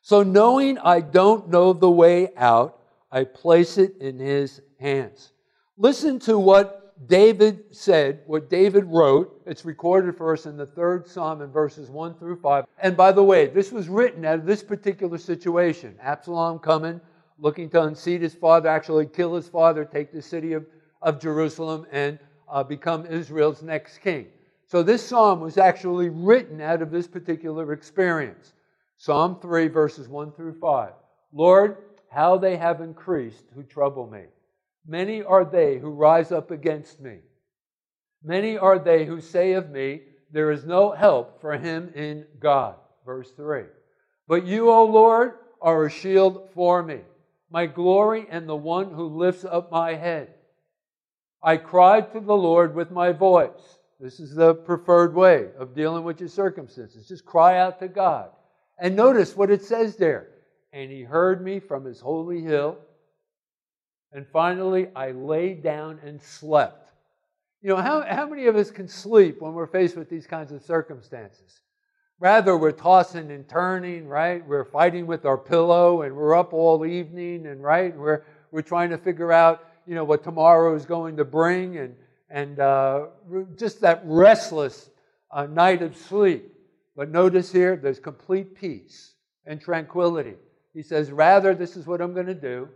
So, 0.00 0.22
knowing 0.22 0.78
I 0.78 1.00
don't 1.00 1.48
know 1.48 1.72
the 1.72 1.90
way 1.90 2.28
out, 2.36 2.78
I 3.10 3.24
place 3.24 3.78
it 3.78 3.96
in 4.00 4.18
His 4.18 4.60
hands. 4.78 5.32
Listen 5.76 6.18
to 6.20 6.38
what 6.38 7.08
David 7.08 7.74
said, 7.74 8.20
what 8.26 8.48
David 8.48 8.84
wrote. 8.84 9.42
It's 9.46 9.64
recorded 9.64 10.16
for 10.16 10.32
us 10.32 10.46
in 10.46 10.56
the 10.56 10.66
third 10.66 11.08
Psalm 11.08 11.40
in 11.40 11.50
verses 11.50 11.90
1 11.90 12.14
through 12.14 12.36
5. 12.36 12.66
And 12.78 12.96
by 12.96 13.10
the 13.10 13.24
way, 13.24 13.46
this 13.46 13.72
was 13.72 13.88
written 13.88 14.24
out 14.24 14.40
of 14.40 14.46
this 14.46 14.62
particular 14.62 15.18
situation 15.18 15.96
Absalom 16.00 16.58
coming, 16.58 17.00
looking 17.38 17.70
to 17.70 17.82
unseat 17.82 18.20
his 18.20 18.34
father, 18.34 18.68
actually 18.68 19.06
kill 19.06 19.34
his 19.34 19.48
father, 19.48 19.84
take 19.84 20.12
the 20.12 20.22
city 20.22 20.52
of, 20.52 20.66
of 21.02 21.20
Jerusalem, 21.20 21.86
and 21.90 22.18
uh, 22.48 22.62
become 22.62 23.06
Israel's 23.06 23.62
next 23.62 23.98
king. 23.98 24.26
So 24.66 24.82
this 24.82 25.06
psalm 25.06 25.40
was 25.40 25.58
actually 25.58 26.08
written 26.08 26.60
out 26.60 26.82
of 26.82 26.90
this 26.90 27.08
particular 27.08 27.72
experience. 27.72 28.52
Psalm 28.98 29.38
3, 29.40 29.68
verses 29.68 30.08
1 30.08 30.32
through 30.32 30.58
5. 30.60 30.92
Lord, 31.32 31.78
how 32.10 32.38
they 32.38 32.56
have 32.56 32.80
increased 32.80 33.44
who 33.54 33.62
trouble 33.62 34.06
me. 34.06 34.24
Many 34.86 35.22
are 35.22 35.44
they 35.44 35.78
who 35.78 35.90
rise 35.90 36.32
up 36.32 36.50
against 36.50 37.00
me. 37.00 37.18
Many 38.22 38.58
are 38.58 38.78
they 38.78 39.04
who 39.04 39.20
say 39.20 39.52
of 39.52 39.70
me, 39.70 40.02
There 40.30 40.50
is 40.50 40.64
no 40.64 40.92
help 40.92 41.40
for 41.40 41.56
him 41.56 41.90
in 41.94 42.26
God. 42.38 42.76
Verse 43.04 43.30
3. 43.32 43.64
But 44.28 44.46
you, 44.46 44.70
O 44.70 44.84
Lord, 44.84 45.34
are 45.60 45.86
a 45.86 45.90
shield 45.90 46.50
for 46.54 46.82
me, 46.82 47.00
my 47.50 47.66
glory 47.66 48.26
and 48.30 48.48
the 48.48 48.56
one 48.56 48.92
who 48.92 49.06
lifts 49.06 49.44
up 49.44 49.70
my 49.70 49.94
head. 49.94 50.34
I 51.42 51.56
cried 51.56 52.12
to 52.12 52.20
the 52.20 52.36
Lord 52.36 52.74
with 52.74 52.90
my 52.90 53.12
voice. 53.12 53.78
This 53.98 54.20
is 54.20 54.34
the 54.34 54.54
preferred 54.54 55.14
way 55.14 55.48
of 55.58 55.74
dealing 55.74 56.04
with 56.04 56.20
your 56.20 56.28
circumstances. 56.28 57.06
Just 57.06 57.24
cry 57.24 57.58
out 57.58 57.78
to 57.80 57.88
God. 57.88 58.30
And 58.78 58.96
notice 58.96 59.36
what 59.36 59.50
it 59.50 59.62
says 59.62 59.96
there. 59.96 60.28
And 60.72 60.90
he 60.90 61.02
heard 61.02 61.44
me 61.44 61.60
from 61.60 61.84
his 61.84 62.00
holy 62.00 62.40
hill. 62.40 62.78
And 64.12 64.26
finally, 64.32 64.88
I 64.96 65.10
lay 65.12 65.54
down 65.54 66.00
and 66.04 66.20
slept. 66.20 66.92
You 67.62 67.68
know, 67.68 67.76
how, 67.76 68.02
how 68.02 68.26
many 68.26 68.46
of 68.46 68.56
us 68.56 68.70
can 68.70 68.88
sleep 68.88 69.42
when 69.42 69.52
we're 69.52 69.66
faced 69.66 69.96
with 69.96 70.08
these 70.08 70.26
kinds 70.26 70.50
of 70.52 70.62
circumstances? 70.62 71.60
Rather, 72.18 72.56
we're 72.56 72.72
tossing 72.72 73.30
and 73.30 73.48
turning, 73.48 74.06
right? 74.06 74.46
We're 74.46 74.64
fighting 74.64 75.06
with 75.06 75.24
our 75.26 75.38
pillow 75.38 76.02
and 76.02 76.14
we're 76.14 76.34
up 76.34 76.52
all 76.52 76.84
evening, 76.84 77.46
and 77.46 77.62
right? 77.62 77.96
We're, 77.96 78.24
we're 78.50 78.62
trying 78.62 78.90
to 78.90 78.98
figure 78.98 79.32
out, 79.32 79.64
you 79.86 79.94
know, 79.94 80.04
what 80.04 80.22
tomorrow 80.22 80.74
is 80.74 80.86
going 80.86 81.16
to 81.16 81.24
bring 81.24 81.78
and, 81.78 81.94
and 82.28 82.60
uh, 82.60 83.06
just 83.56 83.80
that 83.80 84.02
restless 84.04 84.90
uh, 85.30 85.46
night 85.46 85.82
of 85.82 85.96
sleep. 85.96 86.52
But 86.96 87.10
notice 87.10 87.52
here, 87.52 87.76
there's 87.76 87.98
complete 87.98 88.54
peace 88.54 89.14
and 89.46 89.60
tranquility. 89.60 90.34
He 90.74 90.82
says, 90.82 91.10
rather, 91.10 91.54
this 91.54 91.76
is 91.76 91.86
what 91.86 92.00
I'm 92.00 92.14
going 92.14 92.26
to 92.26 92.34
do. 92.34 92.68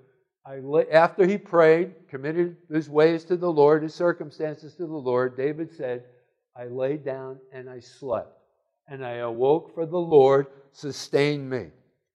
I, 0.47 0.61
after 0.93 1.27
he 1.27 1.39
prayed, 1.39 1.93
committed 2.09 2.57
his 2.71 2.91
ways 2.91 3.25
to 3.27 3.37
the 3.37 3.51
Lord, 3.51 3.83
his 3.83 3.95
circumstances 3.95 4.75
to 4.75 4.87
the 4.87 4.93
Lord, 4.93 5.37
David 5.37 5.73
said, 5.75 6.05
I 6.57 6.67
lay 6.67 6.97
down 6.97 7.39
and 7.53 7.69
I 7.69 7.81
slept. 7.81 8.39
And 8.89 9.05
I 9.05 9.15
awoke 9.17 9.75
for 9.75 9.87
the 9.87 9.99
Lord 9.99 10.47
sustained 10.73 11.49
me. 11.49 11.69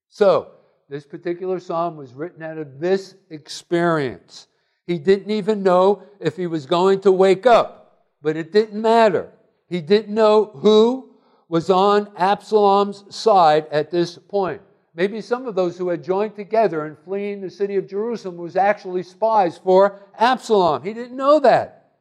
So, 0.09 0.51
this 0.89 1.05
particular 1.05 1.59
psalm 1.59 1.97
was 1.97 2.13
written 2.13 2.43
out 2.43 2.57
of 2.57 2.79
this 2.79 3.15
experience. 3.29 4.47
He 4.89 4.97
didn't 4.97 5.29
even 5.29 5.61
know 5.61 6.01
if 6.19 6.35
he 6.35 6.47
was 6.47 6.65
going 6.65 7.01
to 7.01 7.11
wake 7.11 7.45
up, 7.45 8.07
but 8.23 8.35
it 8.35 8.51
didn't 8.51 8.81
matter. 8.81 9.29
He 9.67 9.81
didn't 9.81 10.11
know 10.11 10.45
who 10.45 11.11
was 11.47 11.69
on 11.69 12.09
Absalom's 12.17 13.03
side 13.15 13.67
at 13.71 13.91
this 13.91 14.17
point. 14.17 14.63
Maybe 14.95 15.21
some 15.21 15.45
of 15.45 15.53
those 15.53 15.77
who 15.77 15.89
had 15.89 16.03
joined 16.03 16.35
together 16.35 16.87
in 16.87 16.95
fleeing 16.95 17.39
the 17.39 17.51
city 17.51 17.75
of 17.75 17.87
Jerusalem 17.87 18.37
was 18.37 18.55
actually 18.55 19.03
spies 19.03 19.59
for 19.59 19.99
Absalom. 20.17 20.81
He 20.81 20.95
didn't 20.95 21.15
know 21.15 21.39
that. 21.39 21.91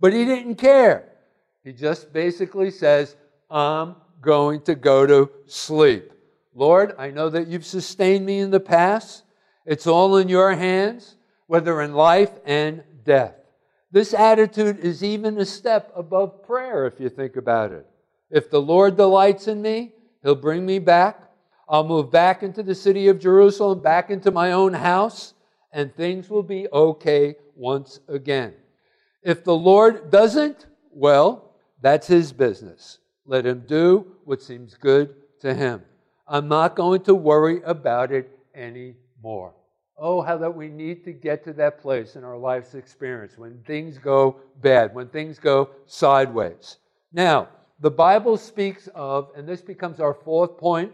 But 0.00 0.14
he 0.14 0.24
didn't 0.24 0.54
care. 0.54 1.12
He 1.62 1.74
just 1.74 2.14
basically 2.14 2.70
says, 2.70 3.14
I'm 3.50 3.94
going 4.22 4.62
to 4.62 4.74
go 4.74 5.04
to 5.04 5.30
sleep. 5.44 6.10
Lord, 6.54 6.94
I 6.96 7.10
know 7.10 7.28
that 7.28 7.46
you've 7.46 7.66
sustained 7.66 8.24
me 8.24 8.38
in 8.38 8.50
the 8.50 8.58
past. 8.58 9.22
It's 9.66 9.86
all 9.86 10.16
in 10.16 10.30
your 10.30 10.54
hands, 10.54 11.16
whether 11.52 11.82
in 11.82 11.92
life 11.92 12.30
and 12.46 12.82
death. 13.04 13.34
This 13.90 14.14
attitude 14.14 14.78
is 14.78 15.04
even 15.04 15.36
a 15.36 15.44
step 15.44 15.92
above 15.94 16.42
prayer, 16.44 16.86
if 16.86 16.98
you 16.98 17.10
think 17.10 17.36
about 17.36 17.72
it. 17.72 17.86
If 18.30 18.50
the 18.50 18.62
Lord 18.62 18.96
delights 18.96 19.48
in 19.48 19.60
me, 19.60 19.92
he'll 20.22 20.34
bring 20.34 20.64
me 20.64 20.78
back. 20.78 21.20
I'll 21.68 21.86
move 21.86 22.10
back 22.10 22.42
into 22.42 22.62
the 22.62 22.74
city 22.74 23.08
of 23.08 23.18
Jerusalem, 23.18 23.80
back 23.80 24.08
into 24.08 24.30
my 24.30 24.52
own 24.52 24.72
house, 24.72 25.34
and 25.74 25.94
things 25.94 26.30
will 26.30 26.42
be 26.42 26.68
okay 26.72 27.34
once 27.54 28.00
again. 28.08 28.54
If 29.22 29.44
the 29.44 29.54
Lord 29.54 30.10
doesn't, 30.10 30.64
well, 30.90 31.52
that's 31.82 32.06
his 32.06 32.32
business. 32.32 32.96
Let 33.26 33.44
him 33.44 33.64
do 33.68 34.06
what 34.24 34.40
seems 34.40 34.72
good 34.72 35.14
to 35.42 35.52
him. 35.52 35.82
I'm 36.26 36.48
not 36.48 36.76
going 36.76 37.02
to 37.02 37.14
worry 37.14 37.60
about 37.62 38.10
it 38.10 38.38
anymore. 38.54 39.52
Oh, 40.04 40.20
how 40.20 40.36
that 40.38 40.52
we 40.52 40.66
need 40.66 41.04
to 41.04 41.12
get 41.12 41.44
to 41.44 41.52
that 41.52 41.80
place 41.80 42.16
in 42.16 42.24
our 42.24 42.36
life's 42.36 42.74
experience 42.74 43.38
when 43.38 43.62
things 43.64 43.98
go 43.98 44.40
bad, 44.60 44.92
when 44.92 45.06
things 45.06 45.38
go 45.38 45.70
sideways. 45.86 46.78
Now, 47.12 47.48
the 47.78 47.90
Bible 47.92 48.36
speaks 48.36 48.88
of, 48.96 49.30
and 49.36 49.48
this 49.48 49.60
becomes 49.60 50.00
our 50.00 50.12
fourth 50.12 50.58
point, 50.58 50.92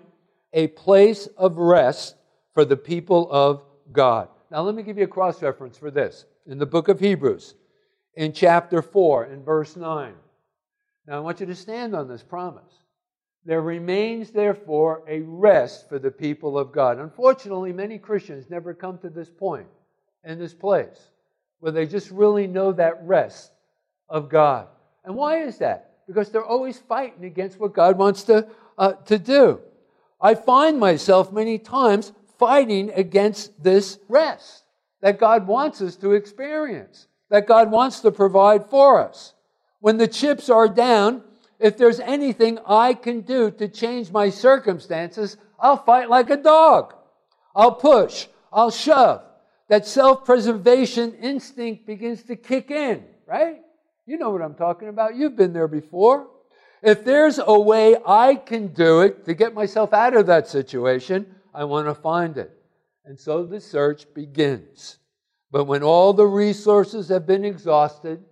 a 0.52 0.66
place 0.66 1.26
of 1.38 1.56
rest 1.56 2.16
for 2.52 2.66
the 2.66 2.76
people 2.76 3.30
of 3.30 3.62
God. 3.92 4.28
Now, 4.50 4.60
let 4.60 4.74
me 4.74 4.82
give 4.82 4.98
you 4.98 5.04
a 5.04 5.08
cross 5.08 5.42
reference 5.42 5.78
for 5.78 5.90
this. 5.90 6.26
In 6.46 6.58
the 6.58 6.66
book 6.66 6.88
of 6.88 7.00
Hebrews, 7.00 7.54
in 8.12 8.34
chapter 8.34 8.82
4, 8.82 9.26
in 9.26 9.42
verse 9.42 9.74
9. 9.74 10.12
Now, 11.06 11.16
I 11.16 11.20
want 11.20 11.40
you 11.40 11.46
to 11.46 11.54
stand 11.54 11.94
on 11.94 12.08
this 12.08 12.22
promise. 12.22 12.82
There 13.49 13.62
remains, 13.62 14.31
therefore, 14.31 15.02
a 15.09 15.21
rest 15.21 15.88
for 15.88 15.99
the 15.99 16.11
people 16.11 16.59
of 16.59 16.71
God. 16.71 16.99
Unfortunately, 16.99 17.73
many 17.73 17.97
Christians 17.97 18.50
never 18.50 18.75
come 18.75 18.99
to 18.99 19.09
this 19.09 19.31
point 19.31 19.67
in 20.23 20.38
this 20.38 20.52
place 20.52 21.00
where 21.61 21.73
they 21.73 21.87
just 21.87 22.11
really 22.11 22.47
know 22.47 22.73
that 22.73 23.02
rest 23.05 23.50
of 24.07 24.28
God. 24.28 24.67
And 25.02 25.14
why 25.14 25.45
is 25.45 25.57
that? 25.59 25.93
Because 26.07 26.28
they're 26.28 26.45
always 26.45 26.78
fighting 26.78 27.25
against 27.25 27.59
what 27.59 27.73
God 27.73 27.97
wants 27.97 28.25
to, 28.25 28.47
uh, 28.76 28.93
to 29.07 29.19
do. 29.19 29.61
I 30.21 30.35
find 30.35 30.78
myself 30.78 31.33
many 31.33 31.59
times 31.59 32.12
fighting 32.38 32.90
against 32.90 33.62
this 33.64 33.99
rest 34.11 34.64
that 35.00 35.19
God 35.19 35.47
wants 35.47 35.81
us 35.81 35.97
to 35.97 36.12
experience, 36.12 37.07
that 37.31 37.47
God 37.47 37.71
wants 37.71 38.00
to 38.00 38.11
provide 38.11 38.69
for 38.69 39.00
us. 39.00 39.33
When 39.81 39.97
the 39.97 40.07
chips 40.07 40.50
are 40.50 40.69
down 40.69 41.23
if 41.58 41.76
there's 41.76 42.00
anything 42.00 42.58
I 42.66 42.94
can 42.94 43.22
do 43.22 43.50
to 43.52 43.68
change 43.68 44.10
my 44.10 44.30
circumstances, 44.30 45.36
I'll 45.58 45.76
fight 45.76 46.08
like 46.08 46.30
a 46.30 46.36
dog. 46.36 46.94
I'll 47.54 47.74
push. 47.74 48.26
I'll 48.52 48.70
shove. 48.70 49.22
That 49.68 49.86
self 49.86 50.24
preservation 50.24 51.14
instinct 51.14 51.86
begins 51.86 52.22
to 52.24 52.36
kick 52.36 52.70
in, 52.70 53.04
right? 53.26 53.60
You 54.06 54.18
know 54.18 54.30
what 54.30 54.40
I'm 54.40 54.54
talking 54.54 54.88
about. 54.88 55.16
You've 55.16 55.36
been 55.36 55.52
there 55.52 55.68
before. 55.68 56.28
If 56.82 57.04
there's 57.04 57.40
a 57.44 57.58
way 57.58 57.96
I 58.06 58.36
can 58.36 58.68
do 58.68 59.00
it 59.00 59.24
to 59.24 59.34
get 59.34 59.52
myself 59.52 59.92
out 59.92 60.16
of 60.16 60.26
that 60.26 60.48
situation, 60.48 61.34
I 61.52 61.64
want 61.64 61.88
to 61.88 61.94
find 61.94 62.38
it. 62.38 62.52
And 63.04 63.18
so 63.18 63.44
the 63.44 63.60
search 63.60 64.06
begins. 64.14 64.98
But 65.50 65.64
when 65.64 65.82
all 65.82 66.12
the 66.12 66.26
resources 66.26 67.08
have 67.08 67.26
been 67.26 67.44
exhausted, 67.44 68.22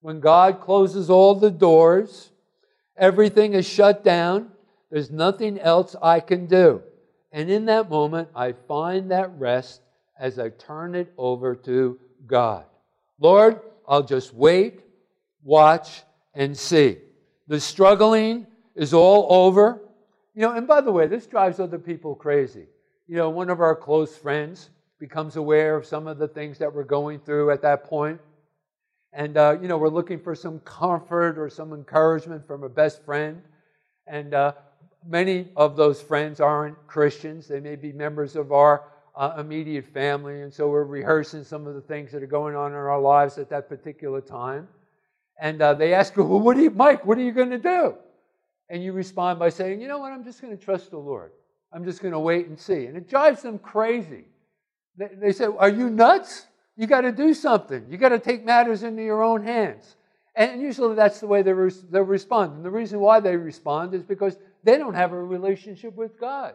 when 0.00 0.20
God 0.20 0.60
closes 0.60 1.08
all 1.08 1.34
the 1.34 1.50
doors, 1.50 2.30
everything 2.96 3.54
is 3.54 3.66
shut 3.66 4.04
down, 4.04 4.50
there's 4.90 5.10
nothing 5.10 5.58
else 5.58 5.96
I 6.00 6.20
can 6.20 6.46
do. 6.46 6.82
And 7.32 7.50
in 7.50 7.66
that 7.66 7.90
moment, 7.90 8.28
I 8.34 8.52
find 8.52 9.10
that 9.10 9.30
rest 9.38 9.82
as 10.18 10.38
I 10.38 10.50
turn 10.50 10.94
it 10.94 11.12
over 11.18 11.54
to 11.54 11.98
God. 12.26 12.64
Lord, 13.20 13.60
I'll 13.86 14.02
just 14.02 14.32
wait, 14.32 14.80
watch, 15.42 16.02
and 16.34 16.56
see. 16.56 16.98
The 17.48 17.60
struggling 17.60 18.46
is 18.74 18.94
all 18.94 19.26
over. 19.30 19.82
You 20.34 20.42
know, 20.42 20.52
and 20.52 20.66
by 20.66 20.80
the 20.80 20.92
way, 20.92 21.06
this 21.06 21.26
drives 21.26 21.60
other 21.60 21.78
people 21.78 22.14
crazy. 22.14 22.66
You 23.06 23.16
know, 23.16 23.30
one 23.30 23.50
of 23.50 23.60
our 23.60 23.74
close 23.74 24.16
friends 24.16 24.70
becomes 24.98 25.36
aware 25.36 25.76
of 25.76 25.86
some 25.86 26.06
of 26.06 26.18
the 26.18 26.28
things 26.28 26.58
that 26.58 26.72
we're 26.72 26.84
going 26.84 27.20
through 27.20 27.50
at 27.50 27.62
that 27.62 27.84
point. 27.84 28.20
And, 29.12 29.36
uh, 29.36 29.56
you 29.60 29.68
know, 29.68 29.78
we're 29.78 29.88
looking 29.88 30.18
for 30.18 30.34
some 30.34 30.60
comfort 30.60 31.38
or 31.38 31.48
some 31.48 31.72
encouragement 31.72 32.46
from 32.46 32.62
a 32.62 32.68
best 32.68 33.04
friend. 33.04 33.42
And 34.06 34.34
uh, 34.34 34.52
many 35.06 35.48
of 35.56 35.76
those 35.76 36.02
friends 36.02 36.40
aren't 36.40 36.86
Christians, 36.86 37.48
they 37.48 37.60
may 37.60 37.76
be 37.76 37.92
members 37.92 38.36
of 38.36 38.52
our 38.52 38.84
uh, 39.16 39.36
immediate 39.38 39.86
family. 39.86 40.42
And 40.42 40.52
so 40.52 40.68
we're 40.68 40.84
rehearsing 40.84 41.44
some 41.44 41.66
of 41.66 41.74
the 41.74 41.80
things 41.80 42.12
that 42.12 42.22
are 42.22 42.26
going 42.26 42.54
on 42.54 42.72
in 42.72 42.76
our 42.76 43.00
lives 43.00 43.38
at 43.38 43.48
that 43.50 43.68
particular 43.68 44.20
time. 44.20 44.68
And 45.40 45.60
uh, 45.60 45.74
they 45.74 45.94
ask 45.94 46.16
you, 46.16 46.24
well, 46.24 46.40
what 46.40 46.56
you, 46.56 46.70
Mike, 46.70 47.04
what 47.04 47.18
are 47.18 47.22
you 47.22 47.32
going 47.32 47.50
to 47.50 47.58
do? 47.58 47.94
And 48.68 48.82
you 48.82 48.92
respond 48.92 49.38
by 49.38 49.48
saying, 49.48 49.80
you 49.80 49.88
know 49.88 49.98
what, 49.98 50.12
I'm 50.12 50.24
just 50.24 50.40
going 50.40 50.56
to 50.56 50.62
trust 50.62 50.90
the 50.90 50.98
Lord. 50.98 51.32
I'm 51.72 51.84
just 51.84 52.00
going 52.00 52.12
to 52.12 52.18
wait 52.18 52.46
and 52.46 52.58
see. 52.58 52.86
And 52.86 52.96
it 52.96 53.08
drives 53.08 53.42
them 53.42 53.58
crazy. 53.58 54.24
They, 54.96 55.08
they 55.14 55.32
say, 55.32 55.44
are 55.44 55.68
you 55.68 55.90
nuts? 55.90 56.46
You 56.76 56.86
got 56.86 57.02
to 57.02 57.12
do 57.12 57.32
something. 57.32 57.86
You 57.88 57.96
got 57.96 58.10
to 58.10 58.18
take 58.18 58.44
matters 58.44 58.82
into 58.82 59.02
your 59.02 59.22
own 59.22 59.42
hands. 59.42 59.96
And 60.34 60.60
usually 60.60 60.94
that's 60.94 61.20
the 61.20 61.26
way 61.26 61.42
they, 61.42 61.54
re- 61.54 61.72
they 61.90 62.00
respond. 62.00 62.56
And 62.56 62.64
the 62.64 62.70
reason 62.70 63.00
why 63.00 63.20
they 63.20 63.36
respond 63.36 63.94
is 63.94 64.02
because 64.02 64.36
they 64.62 64.76
don't 64.76 64.94
have 64.94 65.12
a 65.12 65.22
relationship 65.22 65.96
with 65.96 66.20
God. 66.20 66.54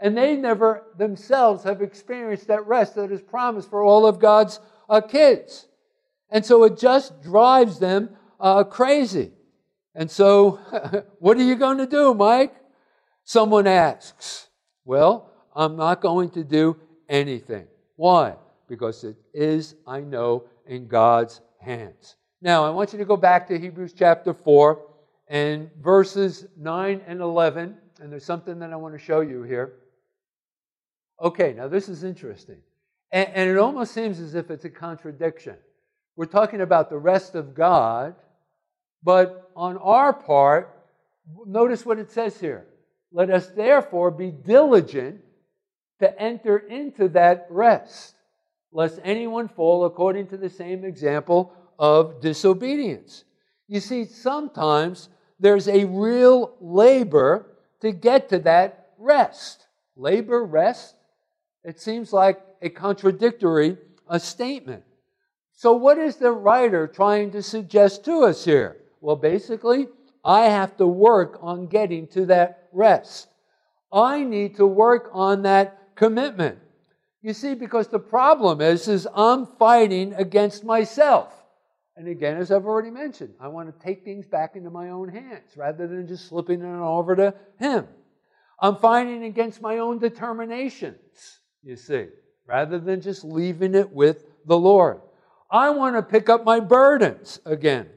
And 0.00 0.18
they 0.18 0.36
never 0.36 0.82
themselves 0.98 1.62
have 1.62 1.80
experienced 1.80 2.48
that 2.48 2.66
rest 2.66 2.96
that 2.96 3.12
is 3.12 3.22
promised 3.22 3.70
for 3.70 3.82
all 3.82 4.04
of 4.04 4.18
God's 4.18 4.58
uh, 4.88 5.00
kids. 5.00 5.68
And 6.28 6.44
so 6.44 6.64
it 6.64 6.76
just 6.76 7.22
drives 7.22 7.78
them 7.78 8.10
uh, 8.40 8.64
crazy. 8.64 9.30
And 9.94 10.10
so, 10.10 10.58
what 11.20 11.36
are 11.36 11.42
you 11.42 11.54
going 11.54 11.78
to 11.78 11.86
do, 11.86 12.14
Mike? 12.14 12.54
Someone 13.22 13.68
asks. 13.68 14.48
Well, 14.84 15.30
I'm 15.54 15.76
not 15.76 16.00
going 16.00 16.30
to 16.30 16.42
do 16.42 16.76
anything. 17.08 17.66
Why? 17.94 18.34
Because 18.72 19.04
it 19.04 19.16
is, 19.34 19.74
I 19.86 20.00
know, 20.00 20.44
in 20.66 20.86
God's 20.86 21.42
hands. 21.60 22.16
Now, 22.40 22.64
I 22.64 22.70
want 22.70 22.94
you 22.94 22.98
to 23.00 23.04
go 23.04 23.18
back 23.18 23.46
to 23.48 23.58
Hebrews 23.58 23.92
chapter 23.92 24.32
4 24.32 24.80
and 25.28 25.70
verses 25.82 26.46
9 26.56 27.02
and 27.06 27.20
11. 27.20 27.76
And 28.00 28.10
there's 28.10 28.24
something 28.24 28.58
that 28.60 28.72
I 28.72 28.76
want 28.76 28.94
to 28.94 28.98
show 28.98 29.20
you 29.20 29.42
here. 29.42 29.74
Okay, 31.20 31.52
now 31.52 31.68
this 31.68 31.90
is 31.90 32.02
interesting. 32.02 32.56
And, 33.10 33.28
and 33.34 33.50
it 33.50 33.58
almost 33.58 33.92
seems 33.92 34.18
as 34.18 34.34
if 34.34 34.50
it's 34.50 34.64
a 34.64 34.70
contradiction. 34.70 35.56
We're 36.16 36.24
talking 36.24 36.62
about 36.62 36.88
the 36.88 36.96
rest 36.96 37.34
of 37.34 37.54
God, 37.54 38.14
but 39.02 39.50
on 39.54 39.76
our 39.76 40.14
part, 40.14 40.82
notice 41.44 41.84
what 41.84 41.98
it 41.98 42.10
says 42.10 42.40
here. 42.40 42.64
Let 43.12 43.28
us 43.28 43.48
therefore 43.48 44.10
be 44.10 44.30
diligent 44.30 45.20
to 46.00 46.18
enter 46.18 46.56
into 46.56 47.08
that 47.10 47.48
rest, 47.50 48.14
lest 48.72 48.98
anyone 49.04 49.48
fall 49.48 49.84
according 49.84 50.26
to 50.28 50.36
the 50.36 50.50
same 50.50 50.84
example 50.84 51.52
of 51.78 52.20
disobedience. 52.20 53.24
You 53.68 53.80
see, 53.80 54.04
sometimes 54.04 55.08
there's 55.38 55.68
a 55.68 55.84
real 55.84 56.54
labor 56.60 57.46
to 57.80 57.92
get 57.92 58.28
to 58.30 58.38
that 58.40 58.90
rest. 58.98 59.66
Labor, 59.96 60.44
rest, 60.44 60.94
it 61.64 61.80
seems 61.80 62.12
like 62.12 62.40
a 62.60 62.70
contradictory 62.70 63.76
a 64.08 64.20
statement. 64.20 64.84
So, 65.54 65.74
what 65.74 65.98
is 65.98 66.16
the 66.16 66.32
writer 66.32 66.86
trying 66.86 67.30
to 67.32 67.42
suggest 67.42 68.04
to 68.04 68.24
us 68.24 68.44
here? 68.44 68.76
Well, 69.00 69.16
basically, 69.16 69.88
I 70.24 70.42
have 70.42 70.76
to 70.76 70.86
work 70.86 71.38
on 71.40 71.66
getting 71.66 72.06
to 72.08 72.26
that 72.26 72.68
rest. 72.72 73.28
I 73.92 74.22
need 74.22 74.56
to 74.56 74.66
work 74.66 75.10
on 75.12 75.42
that 75.42 75.94
commitment. 75.94 76.58
You 77.22 77.32
see, 77.32 77.54
because 77.54 77.86
the 77.86 78.00
problem 78.00 78.60
is, 78.60 78.88
is 78.88 79.06
I'm 79.14 79.46
fighting 79.46 80.12
against 80.14 80.64
myself. 80.64 81.32
And 81.96 82.08
again, 82.08 82.36
as 82.36 82.50
I've 82.50 82.66
already 82.66 82.90
mentioned, 82.90 83.34
I 83.40 83.48
want 83.48 83.68
to 83.68 83.84
take 83.84 84.04
things 84.04 84.26
back 84.26 84.56
into 84.56 84.70
my 84.70 84.90
own 84.90 85.08
hands 85.08 85.56
rather 85.56 85.86
than 85.86 86.08
just 86.08 86.28
slipping 86.28 86.60
it 86.60 86.66
over 86.66 87.14
to 87.14 87.34
Him. 87.60 87.86
I'm 88.60 88.76
fighting 88.76 89.24
against 89.24 89.62
my 89.62 89.78
own 89.78 89.98
determinations, 89.98 91.40
you 91.62 91.76
see, 91.76 92.06
rather 92.46 92.78
than 92.78 93.00
just 93.00 93.24
leaving 93.24 93.74
it 93.74 93.90
with 93.92 94.24
the 94.46 94.58
Lord. 94.58 95.00
I 95.50 95.70
want 95.70 95.96
to 95.96 96.02
pick 96.02 96.28
up 96.28 96.44
my 96.44 96.60
burdens 96.60 97.38
again. 97.44 97.88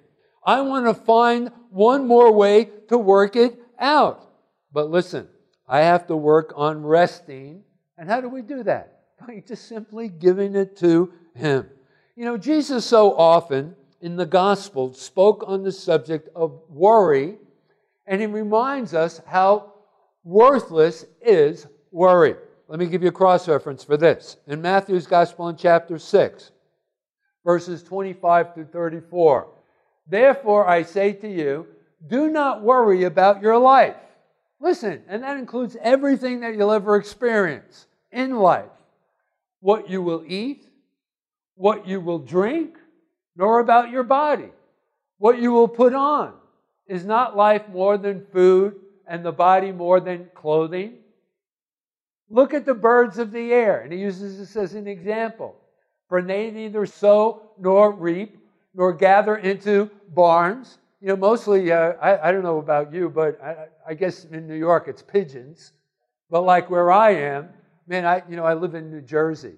I 0.46 0.62
want 0.62 0.86
to 0.86 0.94
find 0.94 1.52
one 1.70 2.06
more 2.06 2.32
way 2.32 2.70
to 2.90 2.98
work 2.98 3.36
it 3.36 3.60
out. 3.80 4.30
But 4.72 4.92
listen, 4.92 5.30
I 5.68 5.80
have 5.80 6.06
to 6.08 6.16
work 6.16 6.54
on 6.56 6.86
resting. 6.86 7.64
And 7.98 8.10
how 8.10 8.22
do 8.22 8.30
we 8.30 8.42
do 8.42 8.62
that? 8.64 8.95
By 9.20 9.44
just 9.48 9.68
simply 9.68 10.10
giving 10.10 10.56
it 10.56 10.76
to 10.78 11.14
Him. 11.36 11.70
You 12.16 12.26
know, 12.26 12.38
Jesus 12.38 12.86
so 12.86 13.16
often 13.16 13.76
in 14.02 14.16
the 14.16 14.26
gospel 14.26 14.94
spoke 14.94 15.44
on 15.48 15.64
the 15.64 15.72
subject 15.72 16.30
of 16.36 16.60
worry, 16.70 17.38
and 18.06 18.20
He 18.20 18.28
reminds 18.28 18.94
us 18.94 19.22
how 19.26 19.74
worthless 20.24 21.06
is 21.22 21.68
worry. 21.92 22.36
Let 22.68 22.80
me 22.80 22.88
give 22.88 23.04
you 23.04 23.10
a 23.10 23.14
cross 23.14 23.48
reference 23.48 23.84
for 23.84 23.96
this. 23.96 24.38
In 24.48 24.62
Matthew's 24.62 25.08
Gospel 25.08 25.50
in 25.50 25.56
chapter 25.56 26.00
6, 26.00 26.52
verses 27.44 27.84
25 27.84 28.54
through 28.54 28.66
34. 28.66 29.48
Therefore, 30.08 30.68
I 30.68 30.84
say 30.84 31.14
to 31.14 31.28
you, 31.28 31.68
do 32.08 32.30
not 32.30 32.64
worry 32.64 33.04
about 33.04 33.42
your 33.42 33.58
life. 33.58 33.96
Listen, 34.60 35.04
and 35.08 35.24
that 35.24 35.38
includes 35.38 35.78
everything 35.82 36.42
that 36.42 36.56
you'll 36.56 36.72
ever 36.72 36.96
experience 36.96 37.88
in 38.12 38.36
life 38.36 38.70
what 39.66 39.90
you 39.90 40.00
will 40.00 40.24
eat, 40.28 40.68
what 41.56 41.88
you 41.88 42.00
will 42.00 42.20
drink, 42.20 42.78
nor 43.36 43.60
about 43.60 43.90
your 43.90 44.04
body, 44.04 44.52
what 45.18 45.42
you 45.42 45.52
will 45.52 45.68
put 45.68 45.96
on. 45.96 46.36
Is 46.86 47.04
not 47.04 47.36
life 47.36 47.68
more 47.70 47.98
than 47.98 48.28
food 48.32 48.76
and 49.08 49.26
the 49.26 49.32
body 49.32 49.72
more 49.72 50.00
than 50.00 50.30
clothing? 50.36 50.98
Look 52.30 52.54
at 52.54 52.64
the 52.64 52.76
birds 52.76 53.18
of 53.18 53.32
the 53.32 53.52
air, 53.52 53.82
and 53.82 53.92
he 53.92 53.98
uses 53.98 54.38
this 54.38 54.56
as 54.56 54.76
an 54.76 54.86
example. 54.86 55.56
For 56.10 56.22
they 56.22 56.52
neither 56.52 56.86
sow 56.86 57.50
nor 57.58 57.92
reap 57.92 58.38
nor 58.76 58.94
gather 58.94 59.38
into 59.38 59.90
barns. 60.14 60.78
You 61.02 61.08
know, 61.08 61.16
mostly, 61.16 61.72
uh, 61.72 61.94
I, 62.00 62.30
I, 62.30 62.32
don't 62.32 62.44
know 62.44 62.60
about 62.60 62.94
you, 62.94 63.10
but 63.10 63.42
I, 63.42 63.66
I, 63.88 63.94
guess 63.96 64.26
in 64.26 64.48
New 64.48 64.56
York 64.56 64.88
it's 64.88 65.02
pigeons. 65.02 65.72
But 66.30 66.42
like 66.42 66.70
where 66.70 66.92
I 66.92 67.16
am, 67.16 67.50
man, 67.88 68.06
I, 68.06 68.24
you 68.30 68.36
know, 68.36 68.46
I 68.46 68.54
live 68.54 68.76
in 68.76 68.92
New 68.92 69.02
Jersey. 69.02 69.54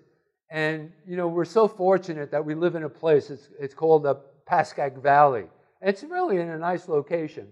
And, 0.50 0.92
you 1.06 1.18
know, 1.18 1.28
we're 1.28 1.46
so 1.46 1.68
fortunate 1.68 2.32
that 2.32 2.44
we 2.44 2.56
live 2.56 2.76
in 2.76 2.84
a 2.84 2.90
place, 2.90 3.30
it's, 3.30 3.50
it's 3.60 3.74
called 3.74 4.04
the 4.04 4.16
Pascack 4.50 5.02
Valley. 5.02 5.46
It's 5.82 6.04
really 6.04 6.38
in 6.38 6.50
a 6.50 6.58
nice 6.58 6.88
location. 6.88 7.48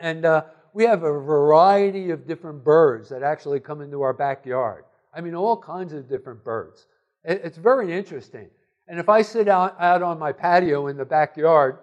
And 0.00 0.24
uh, 0.24 0.44
we 0.72 0.84
have 0.84 1.02
a 1.02 1.12
variety 1.12 2.10
of 2.10 2.26
different 2.26 2.64
birds 2.64 3.08
that 3.08 3.22
actually 3.22 3.60
come 3.60 3.80
into 3.80 4.02
our 4.02 4.12
backyard. 4.12 4.84
I 5.12 5.20
mean, 5.20 5.34
all 5.34 5.56
kinds 5.56 5.92
of 5.92 6.08
different 6.08 6.44
birds. 6.44 6.86
It's 7.24 7.58
very 7.58 7.92
interesting. 7.92 8.48
And 8.86 8.98
if 8.98 9.08
I 9.08 9.22
sit 9.22 9.48
out, 9.48 9.76
out 9.80 10.02
on 10.02 10.18
my 10.18 10.32
patio 10.32 10.86
in 10.86 10.96
the 10.96 11.04
backyard, 11.04 11.78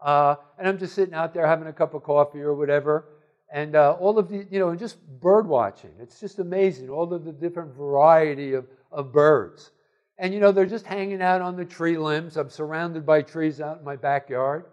uh, 0.00 0.36
and 0.58 0.66
I'm 0.66 0.78
just 0.78 0.94
sitting 0.94 1.14
out 1.14 1.34
there 1.34 1.46
having 1.46 1.68
a 1.68 1.72
cup 1.72 1.94
of 1.94 2.02
coffee 2.02 2.40
or 2.40 2.54
whatever, 2.54 3.04
and 3.52 3.74
uh, 3.74 3.96
all 3.98 4.18
of 4.18 4.28
the, 4.28 4.46
you 4.50 4.58
know, 4.58 4.74
just 4.74 4.98
bird 5.20 5.46
watching. 5.46 5.90
It's 6.00 6.20
just 6.20 6.38
amazing, 6.38 6.88
all 6.88 7.12
of 7.12 7.24
the 7.24 7.32
different 7.32 7.74
variety 7.74 8.54
of, 8.54 8.66
of 8.92 9.12
birds. 9.12 9.70
And, 10.18 10.34
you 10.34 10.40
know, 10.40 10.52
they're 10.52 10.66
just 10.66 10.86
hanging 10.86 11.22
out 11.22 11.40
on 11.40 11.56
the 11.56 11.64
tree 11.64 11.96
limbs. 11.96 12.36
I'm 12.36 12.50
surrounded 12.50 13.06
by 13.06 13.22
trees 13.22 13.60
out 13.60 13.78
in 13.78 13.84
my 13.84 13.96
backyard. 13.96 14.66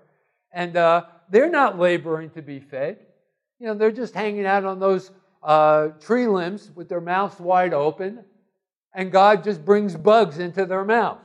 And 0.51 0.75
uh, 0.75 1.05
they're 1.29 1.49
not 1.49 1.79
laboring 1.79 2.29
to 2.31 2.41
be 2.41 2.59
fed. 2.59 2.99
You 3.59 3.67
know, 3.67 3.73
they're 3.73 3.91
just 3.91 4.13
hanging 4.13 4.45
out 4.45 4.65
on 4.65 4.79
those 4.79 5.11
uh, 5.43 5.89
tree 5.99 6.27
limbs 6.27 6.71
with 6.75 6.89
their 6.89 7.01
mouths 7.01 7.39
wide 7.39 7.73
open, 7.73 8.23
and 8.93 9.11
God 9.11 9.43
just 9.43 9.63
brings 9.63 9.95
bugs 9.95 10.39
into 10.39 10.65
their 10.65 10.83
mouths. 10.83 11.21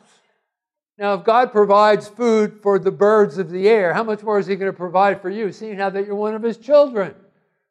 Now, 0.98 1.14
if 1.14 1.24
God 1.24 1.52
provides 1.52 2.06
food 2.06 2.60
for 2.62 2.78
the 2.78 2.90
birds 2.90 3.38
of 3.38 3.50
the 3.50 3.68
air, 3.68 3.92
how 3.92 4.04
much 4.04 4.22
more 4.22 4.38
is 4.38 4.46
He 4.46 4.56
going 4.56 4.70
to 4.70 4.76
provide 4.76 5.20
for 5.20 5.30
you, 5.30 5.50
seeing 5.50 5.78
how 5.78 5.90
that 5.90 6.06
you're 6.06 6.14
one 6.14 6.34
of 6.34 6.42
His 6.42 6.58
children? 6.58 7.14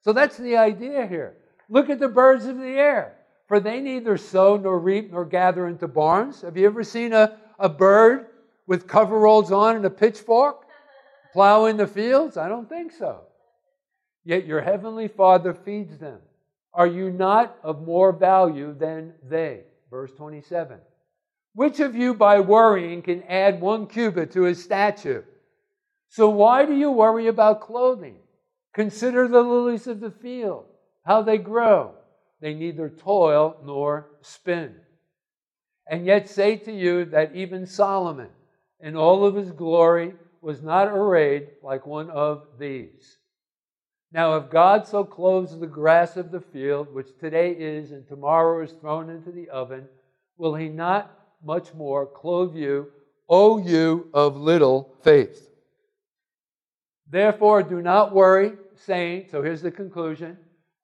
So 0.02 0.14
that's 0.14 0.38
the 0.38 0.58
idea 0.58 1.06
here. 1.06 1.36
Look 1.70 1.90
at 1.90 2.00
the 2.00 2.10
birds 2.10 2.46
of 2.46 2.58
the 2.58 2.64
air, 2.64 3.16
for 3.48 3.60
they 3.60 3.80
neither 3.80 4.18
sow 4.18 4.58
nor 4.58 4.80
reap 4.80 5.12
nor 5.12 5.26
gather 5.26 5.68
into 5.68 5.88
barns. 5.88 6.42
Have 6.42 6.58
you 6.58 6.66
ever 6.66 6.84
seen 6.84 7.14
a, 7.14 7.38
a 7.60 7.70
bird 7.70 8.28
with 8.68 8.88
coveralls 8.88 9.52
on 9.52 9.76
and 9.76 9.86
a 9.86 9.90
pitchfork 9.90 10.66
plowing 11.34 11.78
the 11.78 11.88
fields? 11.88 12.36
I 12.36 12.50
don't 12.50 12.68
think 12.68 12.92
so. 12.92 13.22
Yet 14.24 14.46
your 14.46 14.62
heavenly 14.62 15.08
Father 15.08 15.54
feeds 15.54 15.98
them. 15.98 16.20
Are 16.74 16.88
you 16.88 17.12
not 17.12 17.58
of 17.64 17.86
more 17.86 18.12
value 18.12 18.74
than 18.78 19.14
they? 19.30 19.62
Verse 19.90 20.12
27. 20.14 20.80
Which 21.54 21.80
of 21.80 21.96
you, 21.96 22.14
by 22.14 22.40
worrying, 22.40 23.02
can 23.02 23.24
add 23.24 23.60
one 23.60 23.88
cubit 23.88 24.32
to 24.32 24.44
his 24.44 24.64
stature? 24.64 25.26
So 26.08 26.30
why 26.30 26.66
do 26.66 26.74
you 26.74 26.92
worry 26.92 27.28
about 27.28 27.62
clothing? 27.62 28.16
Consider 28.74 29.28
the 29.28 29.42
lilies 29.42 29.88
of 29.88 30.00
the 30.00 30.12
field, 30.12 30.66
how 31.04 31.22
they 31.22 31.38
grow. 31.38 31.94
They 32.40 32.54
neither 32.54 32.90
toil 32.90 33.58
nor 33.64 34.08
spin. 34.22 34.76
And 35.88 36.06
yet 36.06 36.30
say 36.30 36.56
to 36.58 36.72
you 36.72 37.06
that 37.06 37.36
even 37.36 37.66
Solomon, 37.66 38.30
in 38.80 38.96
all 38.96 39.26
of 39.26 39.36
his 39.36 39.52
glory, 39.52 40.14
was 40.42 40.62
not 40.62 40.88
arrayed 40.88 41.50
like 41.62 41.86
one 41.86 42.10
of 42.10 42.48
these. 42.58 43.18
Now, 44.14 44.36
if 44.38 44.50
God 44.50 44.88
so 44.88 45.04
clothes 45.04 45.58
the 45.58 45.68
grass 45.68 46.18
of 46.18 46.32
the 46.32 46.42
field, 46.42 46.94
which 46.94 47.18
today 47.20 47.52
is 47.52 47.92
and 47.92 48.08
tomorrow 48.08 48.64
is 48.64 48.72
thrown 48.74 49.10
into 49.10 49.32
the 49.32 49.50
oven, 49.50 49.88
will 50.38 50.56
he 50.56 50.68
not 50.68 51.18
much 51.44 51.74
more 51.74 52.06
clothe 52.06 52.56
you, 52.56 52.88
O 53.30 53.58
you 53.58 54.10
of 54.14 54.36
little 54.36 54.94
faith? 55.02 55.50
Therefore, 57.10 57.64
do 57.64 57.82
not 57.82 58.14
worry, 58.14 58.54
saying, 58.86 59.28
so 59.32 59.42
here's 59.42 59.62
the 59.62 59.72
conclusion 59.72 60.38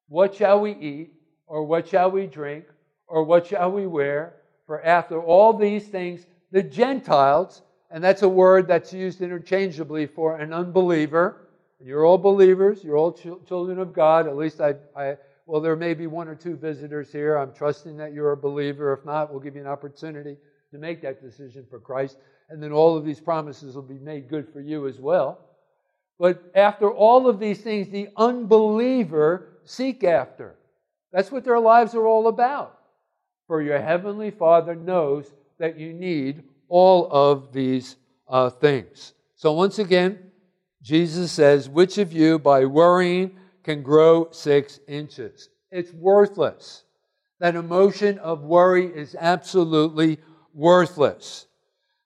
what 0.08 0.34
shall 0.34 0.60
we 0.60 0.72
eat, 0.72 1.12
or 1.46 1.64
what 1.64 1.88
shall 1.88 2.10
we 2.10 2.26
drink, 2.26 2.64
or 3.06 3.24
what 3.24 3.46
shall 3.46 3.70
we 3.70 3.86
wear? 3.86 4.36
For 4.66 4.82
after 4.84 5.20
all 5.20 5.52
these 5.52 5.86
things, 5.86 6.26
the 6.50 6.62
Gentiles, 6.62 7.62
and 7.90 8.02
that's 8.02 8.22
a 8.22 8.28
word 8.28 8.66
that's 8.66 8.92
used 8.92 9.20
interchangeably 9.20 10.06
for 10.06 10.36
an 10.36 10.52
unbeliever, 10.52 11.48
you're 11.80 12.04
all 12.04 12.18
believers. 12.18 12.82
You're 12.82 12.96
all 12.96 13.12
ch- 13.12 13.46
children 13.46 13.78
of 13.78 13.92
God. 13.92 14.26
At 14.26 14.36
least 14.36 14.60
I, 14.60 14.74
I, 14.96 15.16
well, 15.46 15.60
there 15.60 15.76
may 15.76 15.94
be 15.94 16.06
one 16.06 16.28
or 16.28 16.34
two 16.34 16.56
visitors 16.56 17.12
here. 17.12 17.36
I'm 17.36 17.52
trusting 17.52 17.96
that 17.98 18.12
you're 18.12 18.32
a 18.32 18.36
believer. 18.36 18.92
If 18.92 19.04
not, 19.04 19.30
we'll 19.30 19.40
give 19.40 19.54
you 19.54 19.60
an 19.60 19.68
opportunity 19.68 20.36
to 20.72 20.78
make 20.78 21.00
that 21.02 21.22
decision 21.22 21.64
for 21.70 21.78
Christ. 21.78 22.18
And 22.50 22.62
then 22.62 22.72
all 22.72 22.96
of 22.96 23.04
these 23.04 23.20
promises 23.20 23.74
will 23.74 23.82
be 23.82 23.98
made 23.98 24.28
good 24.28 24.48
for 24.52 24.60
you 24.60 24.88
as 24.88 24.98
well. 24.98 25.40
But 26.18 26.50
after 26.54 26.90
all 26.90 27.28
of 27.28 27.38
these 27.38 27.60
things, 27.60 27.88
the 27.88 28.08
unbeliever 28.16 29.48
seek 29.64 30.02
after. 30.02 30.56
That's 31.12 31.30
what 31.30 31.44
their 31.44 31.60
lives 31.60 31.94
are 31.94 32.06
all 32.06 32.28
about. 32.28 32.78
For 33.46 33.62
your 33.62 33.80
heavenly 33.80 34.30
Father 34.30 34.74
knows 34.74 35.32
that 35.58 35.78
you 35.78 35.92
need 35.92 36.42
all 36.68 37.08
of 37.10 37.52
these 37.52 37.96
uh, 38.28 38.50
things. 38.50 39.14
So, 39.36 39.52
once 39.52 39.78
again, 39.78 40.18
Jesus 40.82 41.32
says, 41.32 41.68
Which 41.68 41.98
of 41.98 42.12
you, 42.12 42.38
by 42.38 42.64
worrying, 42.64 43.36
can 43.62 43.82
grow 43.82 44.28
six 44.32 44.80
inches? 44.86 45.48
It's 45.70 45.92
worthless. 45.92 46.84
That 47.40 47.54
emotion 47.54 48.18
of 48.18 48.42
worry 48.42 48.86
is 48.86 49.16
absolutely 49.18 50.18
worthless. 50.52 51.46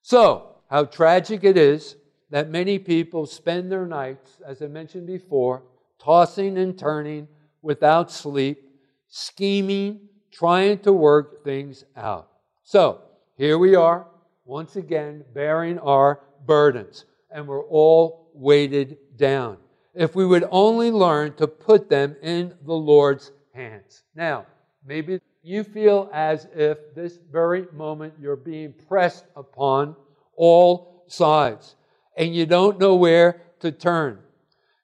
So, 0.02 0.56
how 0.68 0.84
tragic 0.84 1.44
it 1.44 1.56
is 1.56 1.96
that 2.32 2.48
many 2.48 2.78
people 2.78 3.26
spend 3.26 3.70
their 3.70 3.84
nights, 3.84 4.40
as 4.44 4.62
I 4.62 4.66
mentioned 4.66 5.06
before, 5.06 5.62
tossing 5.98 6.56
and 6.56 6.78
turning 6.78 7.28
without 7.60 8.10
sleep, 8.10 8.70
scheming, 9.08 10.00
trying 10.32 10.78
to 10.78 10.94
work 10.94 11.44
things 11.44 11.84
out. 11.94 12.30
So, 12.64 13.02
here 13.36 13.58
we 13.58 13.74
are, 13.74 14.06
once 14.46 14.76
again, 14.76 15.26
bearing 15.34 15.78
our 15.80 16.20
burdens, 16.46 17.04
and 17.30 17.46
we're 17.46 17.66
all 17.66 18.30
weighted 18.32 18.96
down. 19.18 19.58
If 19.94 20.14
we 20.14 20.24
would 20.24 20.48
only 20.50 20.90
learn 20.90 21.34
to 21.34 21.46
put 21.46 21.90
them 21.90 22.16
in 22.22 22.54
the 22.64 22.72
Lord's 22.72 23.30
hands. 23.54 24.04
Now, 24.14 24.46
maybe 24.86 25.20
you 25.42 25.64
feel 25.64 26.08
as 26.14 26.48
if 26.54 26.94
this 26.94 27.18
very 27.30 27.66
moment 27.74 28.14
you're 28.18 28.36
being 28.36 28.72
pressed 28.88 29.26
upon 29.36 29.94
all 30.34 31.04
sides 31.08 31.76
and 32.16 32.34
you 32.34 32.46
don't 32.46 32.78
know 32.78 32.94
where 32.94 33.42
to 33.60 33.72
turn. 33.72 34.18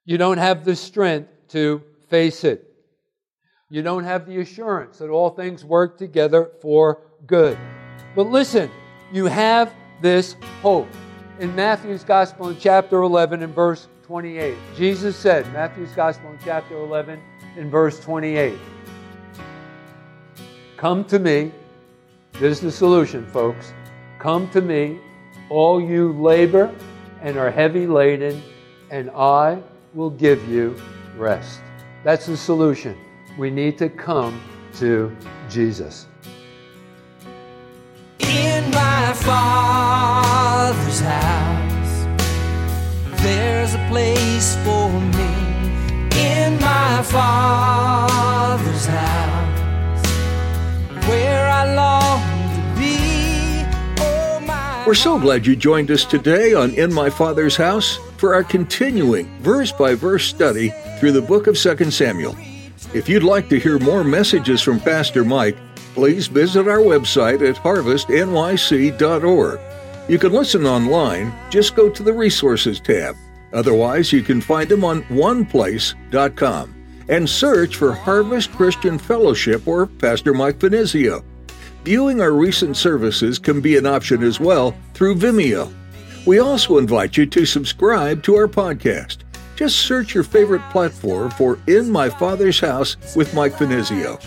You 0.05 0.19
don't 0.19 0.39
have 0.39 0.65
the 0.65 0.77
strength 0.77 1.31
to 1.49 1.83
face 2.09 2.45
it. 2.45 2.65
You 3.71 3.83
don't 3.83 4.05
have 4.05 4.27
the 4.27 4.41
assurance 4.41 4.99
that 4.99 5.11
all 5.11 5.31
things 5.31 5.65
work 5.65 5.99
together 5.99 6.51
for 6.63 7.03
good. 7.27 7.59
But 8.17 8.29
listen, 8.29 8.71
you 9.13 9.27
have 9.27 9.73
this 10.01 10.37
hope 10.63 10.89
in 11.39 11.55
Matthew's 11.55 12.05
Gospel 12.05 12.49
in 12.49 12.59
chapter 12.59 13.03
11 13.03 13.43
and 13.43 13.55
verse 13.55 13.89
28. 14.05 14.57
Jesus 14.77 15.17
said, 15.17 15.51
Matthew's 15.53 15.93
Gospel 15.93 16.31
in 16.31 16.39
chapter 16.43 16.79
11 16.79 17.21
in 17.57 17.69
verse 17.69 18.01
28. 18.01 18.59
Come 20.79 21.05
to 21.05 21.19
me. 21.19 21.53
This 22.35 22.59
is 22.59 22.61
the 22.61 22.73
solution, 22.73 23.27
folks. 23.27 23.73
Come 24.19 24.49
to 24.51 24.63
me, 24.63 24.99
all 25.51 25.81
you 25.81 26.13
labor 26.13 26.75
and 27.21 27.37
are 27.37 27.51
heavy 27.51 27.87
laden, 27.87 28.43
and 28.91 29.11
I 29.11 29.63
will 29.95 30.11
give 30.11 30.49
you 30.49 30.77
rest. 31.17 31.61
That's 32.05 32.27
the 32.27 32.37
solution. 32.37 32.97
We 33.39 33.51
need 33.51 33.79
to 33.79 33.89
come 33.89 34.41
to 34.77 35.15
Jesus. 35.49 36.07
In 38.21 38.71
my 38.71 39.13
Father's 39.15 41.01
house, 41.01 42.07
there's 43.23 43.75
a 43.75 43.87
place 43.89 44.57
for 44.65 44.91
me. 44.91 45.35
In 46.21 46.61
my 46.61 47.03
Father's 47.03 48.87
house, 48.87 50.07
where 51.07 51.49
I 51.49 51.75
long 51.75 52.28
We're 54.89 54.95
so 54.95 55.19
glad 55.19 55.47
you 55.47 55.55
joined 55.55 55.91
us 55.91 56.07
today 56.07 56.55
on 56.55 56.73
In 56.73 56.91
My 56.91 57.11
Father's 57.11 57.57
House 57.57 57.99
for 58.17 58.35
our 58.35 58.43
continuing 58.43 59.29
verse 59.41 59.71
by 59.71 59.95
verse 59.95 60.25
study 60.25 60.73
through 60.99 61.13
the 61.13 61.21
book 61.21 61.47
of 61.47 61.59
2 61.59 61.91
Samuel. 61.91 62.35
If 62.95 63.07
you'd 63.07 63.23
like 63.23 63.51
to 63.51 63.61
hear 63.61 63.79
more 63.79 64.03
messages 64.03 64.63
from 64.63 64.81
Pastor 64.81 65.27
Mike, 65.27 65.59
please 65.93 66.29
visit 66.29 66.67
our 66.67 66.79
website 66.79 67.47
at 67.47 67.57
harvestnyc.org. 67.57 69.61
You 70.09 70.19
can 70.19 70.33
listen 70.33 70.65
online, 70.65 71.35
just 71.51 71.77
go 71.77 71.91
to 71.91 72.03
the 72.03 72.15
Resources 72.15 72.81
tab. 72.81 73.15
Otherwise, 73.53 74.11
you 74.11 74.23
can 74.23 74.41
find 74.41 74.71
them 74.71 74.85
on 74.85 75.03
oneplace.com 75.03 76.75
and 77.11 77.29
search 77.29 77.77
for 77.77 77.93
Harvest 77.93 78.53
Christian 78.53 78.99
Fellowship 78.99 79.69
or 79.69 79.87
Pastor 79.87 80.33
Mike 80.33 80.59
Finizio. 80.59 81.23
Viewing 81.89 82.21
our 82.21 82.33
recent 82.33 82.77
services 82.77 83.39
can 83.39 83.63
be 83.63 83.79
an 83.79 83.87
option 83.87 84.23
as 84.23 84.39
well 84.39 84.77
through 84.93 85.15
Vimeo. 85.15 85.73
We 86.27 86.39
also 86.39 86.77
invite 86.77 87.17
you 87.17 87.25
to 87.25 87.47
subscribe 87.47 88.23
to 88.25 88.37
our 88.37 88.47
podcast. 88.47 89.21
Just 89.57 89.79
search 89.79 90.15
your 90.15 90.23
favorite 90.23 90.61
platform 90.69 91.31
for 91.31 91.59
In 91.67 91.91
My 91.91 92.11
Father's 92.11 92.61
House 92.61 92.99
with 93.17 93.33
Mike 93.33 93.55
Finizio. 93.55 94.23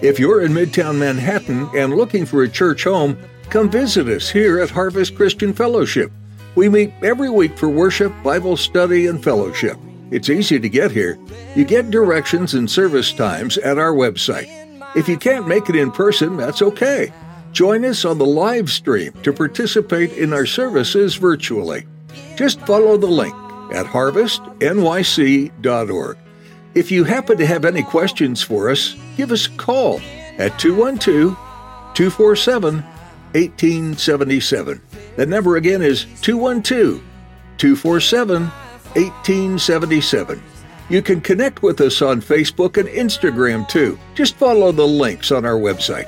If 0.00 0.18
you're 0.18 0.40
in 0.40 0.52
Midtown 0.52 0.96
Manhattan 0.96 1.68
and 1.76 1.94
looking 1.94 2.24
for 2.24 2.44
a 2.44 2.48
church 2.48 2.84
home, 2.84 3.18
come 3.50 3.68
visit 3.68 4.08
us 4.08 4.30
here 4.30 4.58
at 4.60 4.70
Harvest 4.70 5.14
Christian 5.14 5.52
Fellowship. 5.52 6.10
We 6.54 6.70
meet 6.70 6.94
every 7.02 7.28
week 7.28 7.58
for 7.58 7.68
worship, 7.68 8.10
Bible 8.22 8.56
study, 8.56 9.06
and 9.08 9.22
fellowship. 9.22 9.76
It's 10.10 10.30
easy 10.30 10.58
to 10.58 10.68
get 10.70 10.90
here. 10.90 11.18
You 11.56 11.66
get 11.66 11.90
directions 11.90 12.54
and 12.54 12.70
service 12.70 13.12
times 13.12 13.58
at 13.58 13.76
our 13.76 13.92
website. 13.92 14.61
If 14.94 15.08
you 15.08 15.16
can't 15.16 15.48
make 15.48 15.70
it 15.70 15.76
in 15.76 15.90
person, 15.90 16.36
that's 16.36 16.60
okay. 16.60 17.10
Join 17.52 17.82
us 17.84 18.04
on 18.04 18.18
the 18.18 18.26
live 18.26 18.70
stream 18.70 19.12
to 19.22 19.32
participate 19.32 20.12
in 20.12 20.32
our 20.32 20.46
services 20.46 21.16
virtually. 21.16 21.86
Just 22.36 22.60
follow 22.60 22.96
the 22.96 23.06
link 23.06 23.34
at 23.72 23.86
harvestnyc.org. 23.86 26.18
If 26.74 26.90
you 26.90 27.04
happen 27.04 27.38
to 27.38 27.46
have 27.46 27.64
any 27.64 27.82
questions 27.82 28.42
for 28.42 28.70
us, 28.70 28.96
give 29.16 29.32
us 29.32 29.46
a 29.46 29.50
call 29.50 30.00
at 30.38 30.58
212 30.58 31.36
247 31.94 32.82
1877. 33.32 34.80
That 35.16 35.28
number 35.28 35.56
again 35.56 35.82
is 35.82 36.06
212 36.20 37.02
247 37.58 38.44
1877. 38.44 40.42
You 40.92 41.00
can 41.00 41.22
connect 41.22 41.62
with 41.62 41.80
us 41.80 42.02
on 42.02 42.20
Facebook 42.20 42.76
and 42.76 42.86
Instagram 42.86 43.66
too. 43.66 43.98
Just 44.14 44.36
follow 44.36 44.72
the 44.72 44.86
links 44.86 45.32
on 45.32 45.46
our 45.46 45.56
website. 45.56 46.06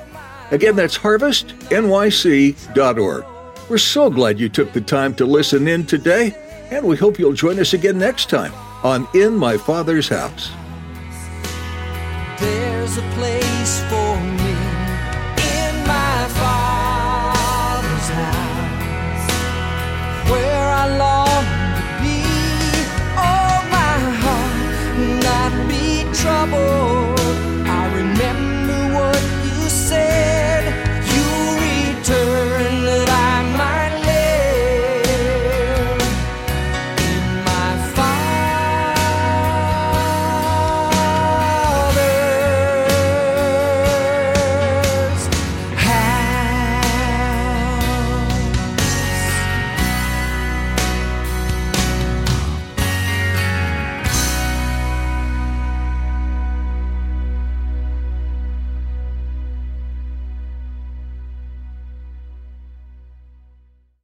Again, 0.52 0.76
that's 0.76 0.98
harvestnyc.org. 0.98 3.24
We're 3.70 3.78
so 3.78 4.10
glad 4.10 4.38
you 4.38 4.50
took 4.50 4.74
the 4.74 4.82
time 4.82 5.14
to 5.14 5.24
listen 5.24 5.68
in 5.68 5.86
today, 5.86 6.34
and 6.70 6.86
we 6.86 6.96
hope 6.96 7.18
you'll 7.18 7.32
join 7.32 7.58
us 7.60 7.72
again 7.72 7.96
next 7.96 8.28
time 8.28 8.52
on 8.82 9.08
In 9.14 9.34
My 9.34 9.56
Father's 9.56 10.06
House. 10.06 10.50
There's 12.38 12.98
a 12.98 13.02
place 13.14 13.80
for 13.84 14.03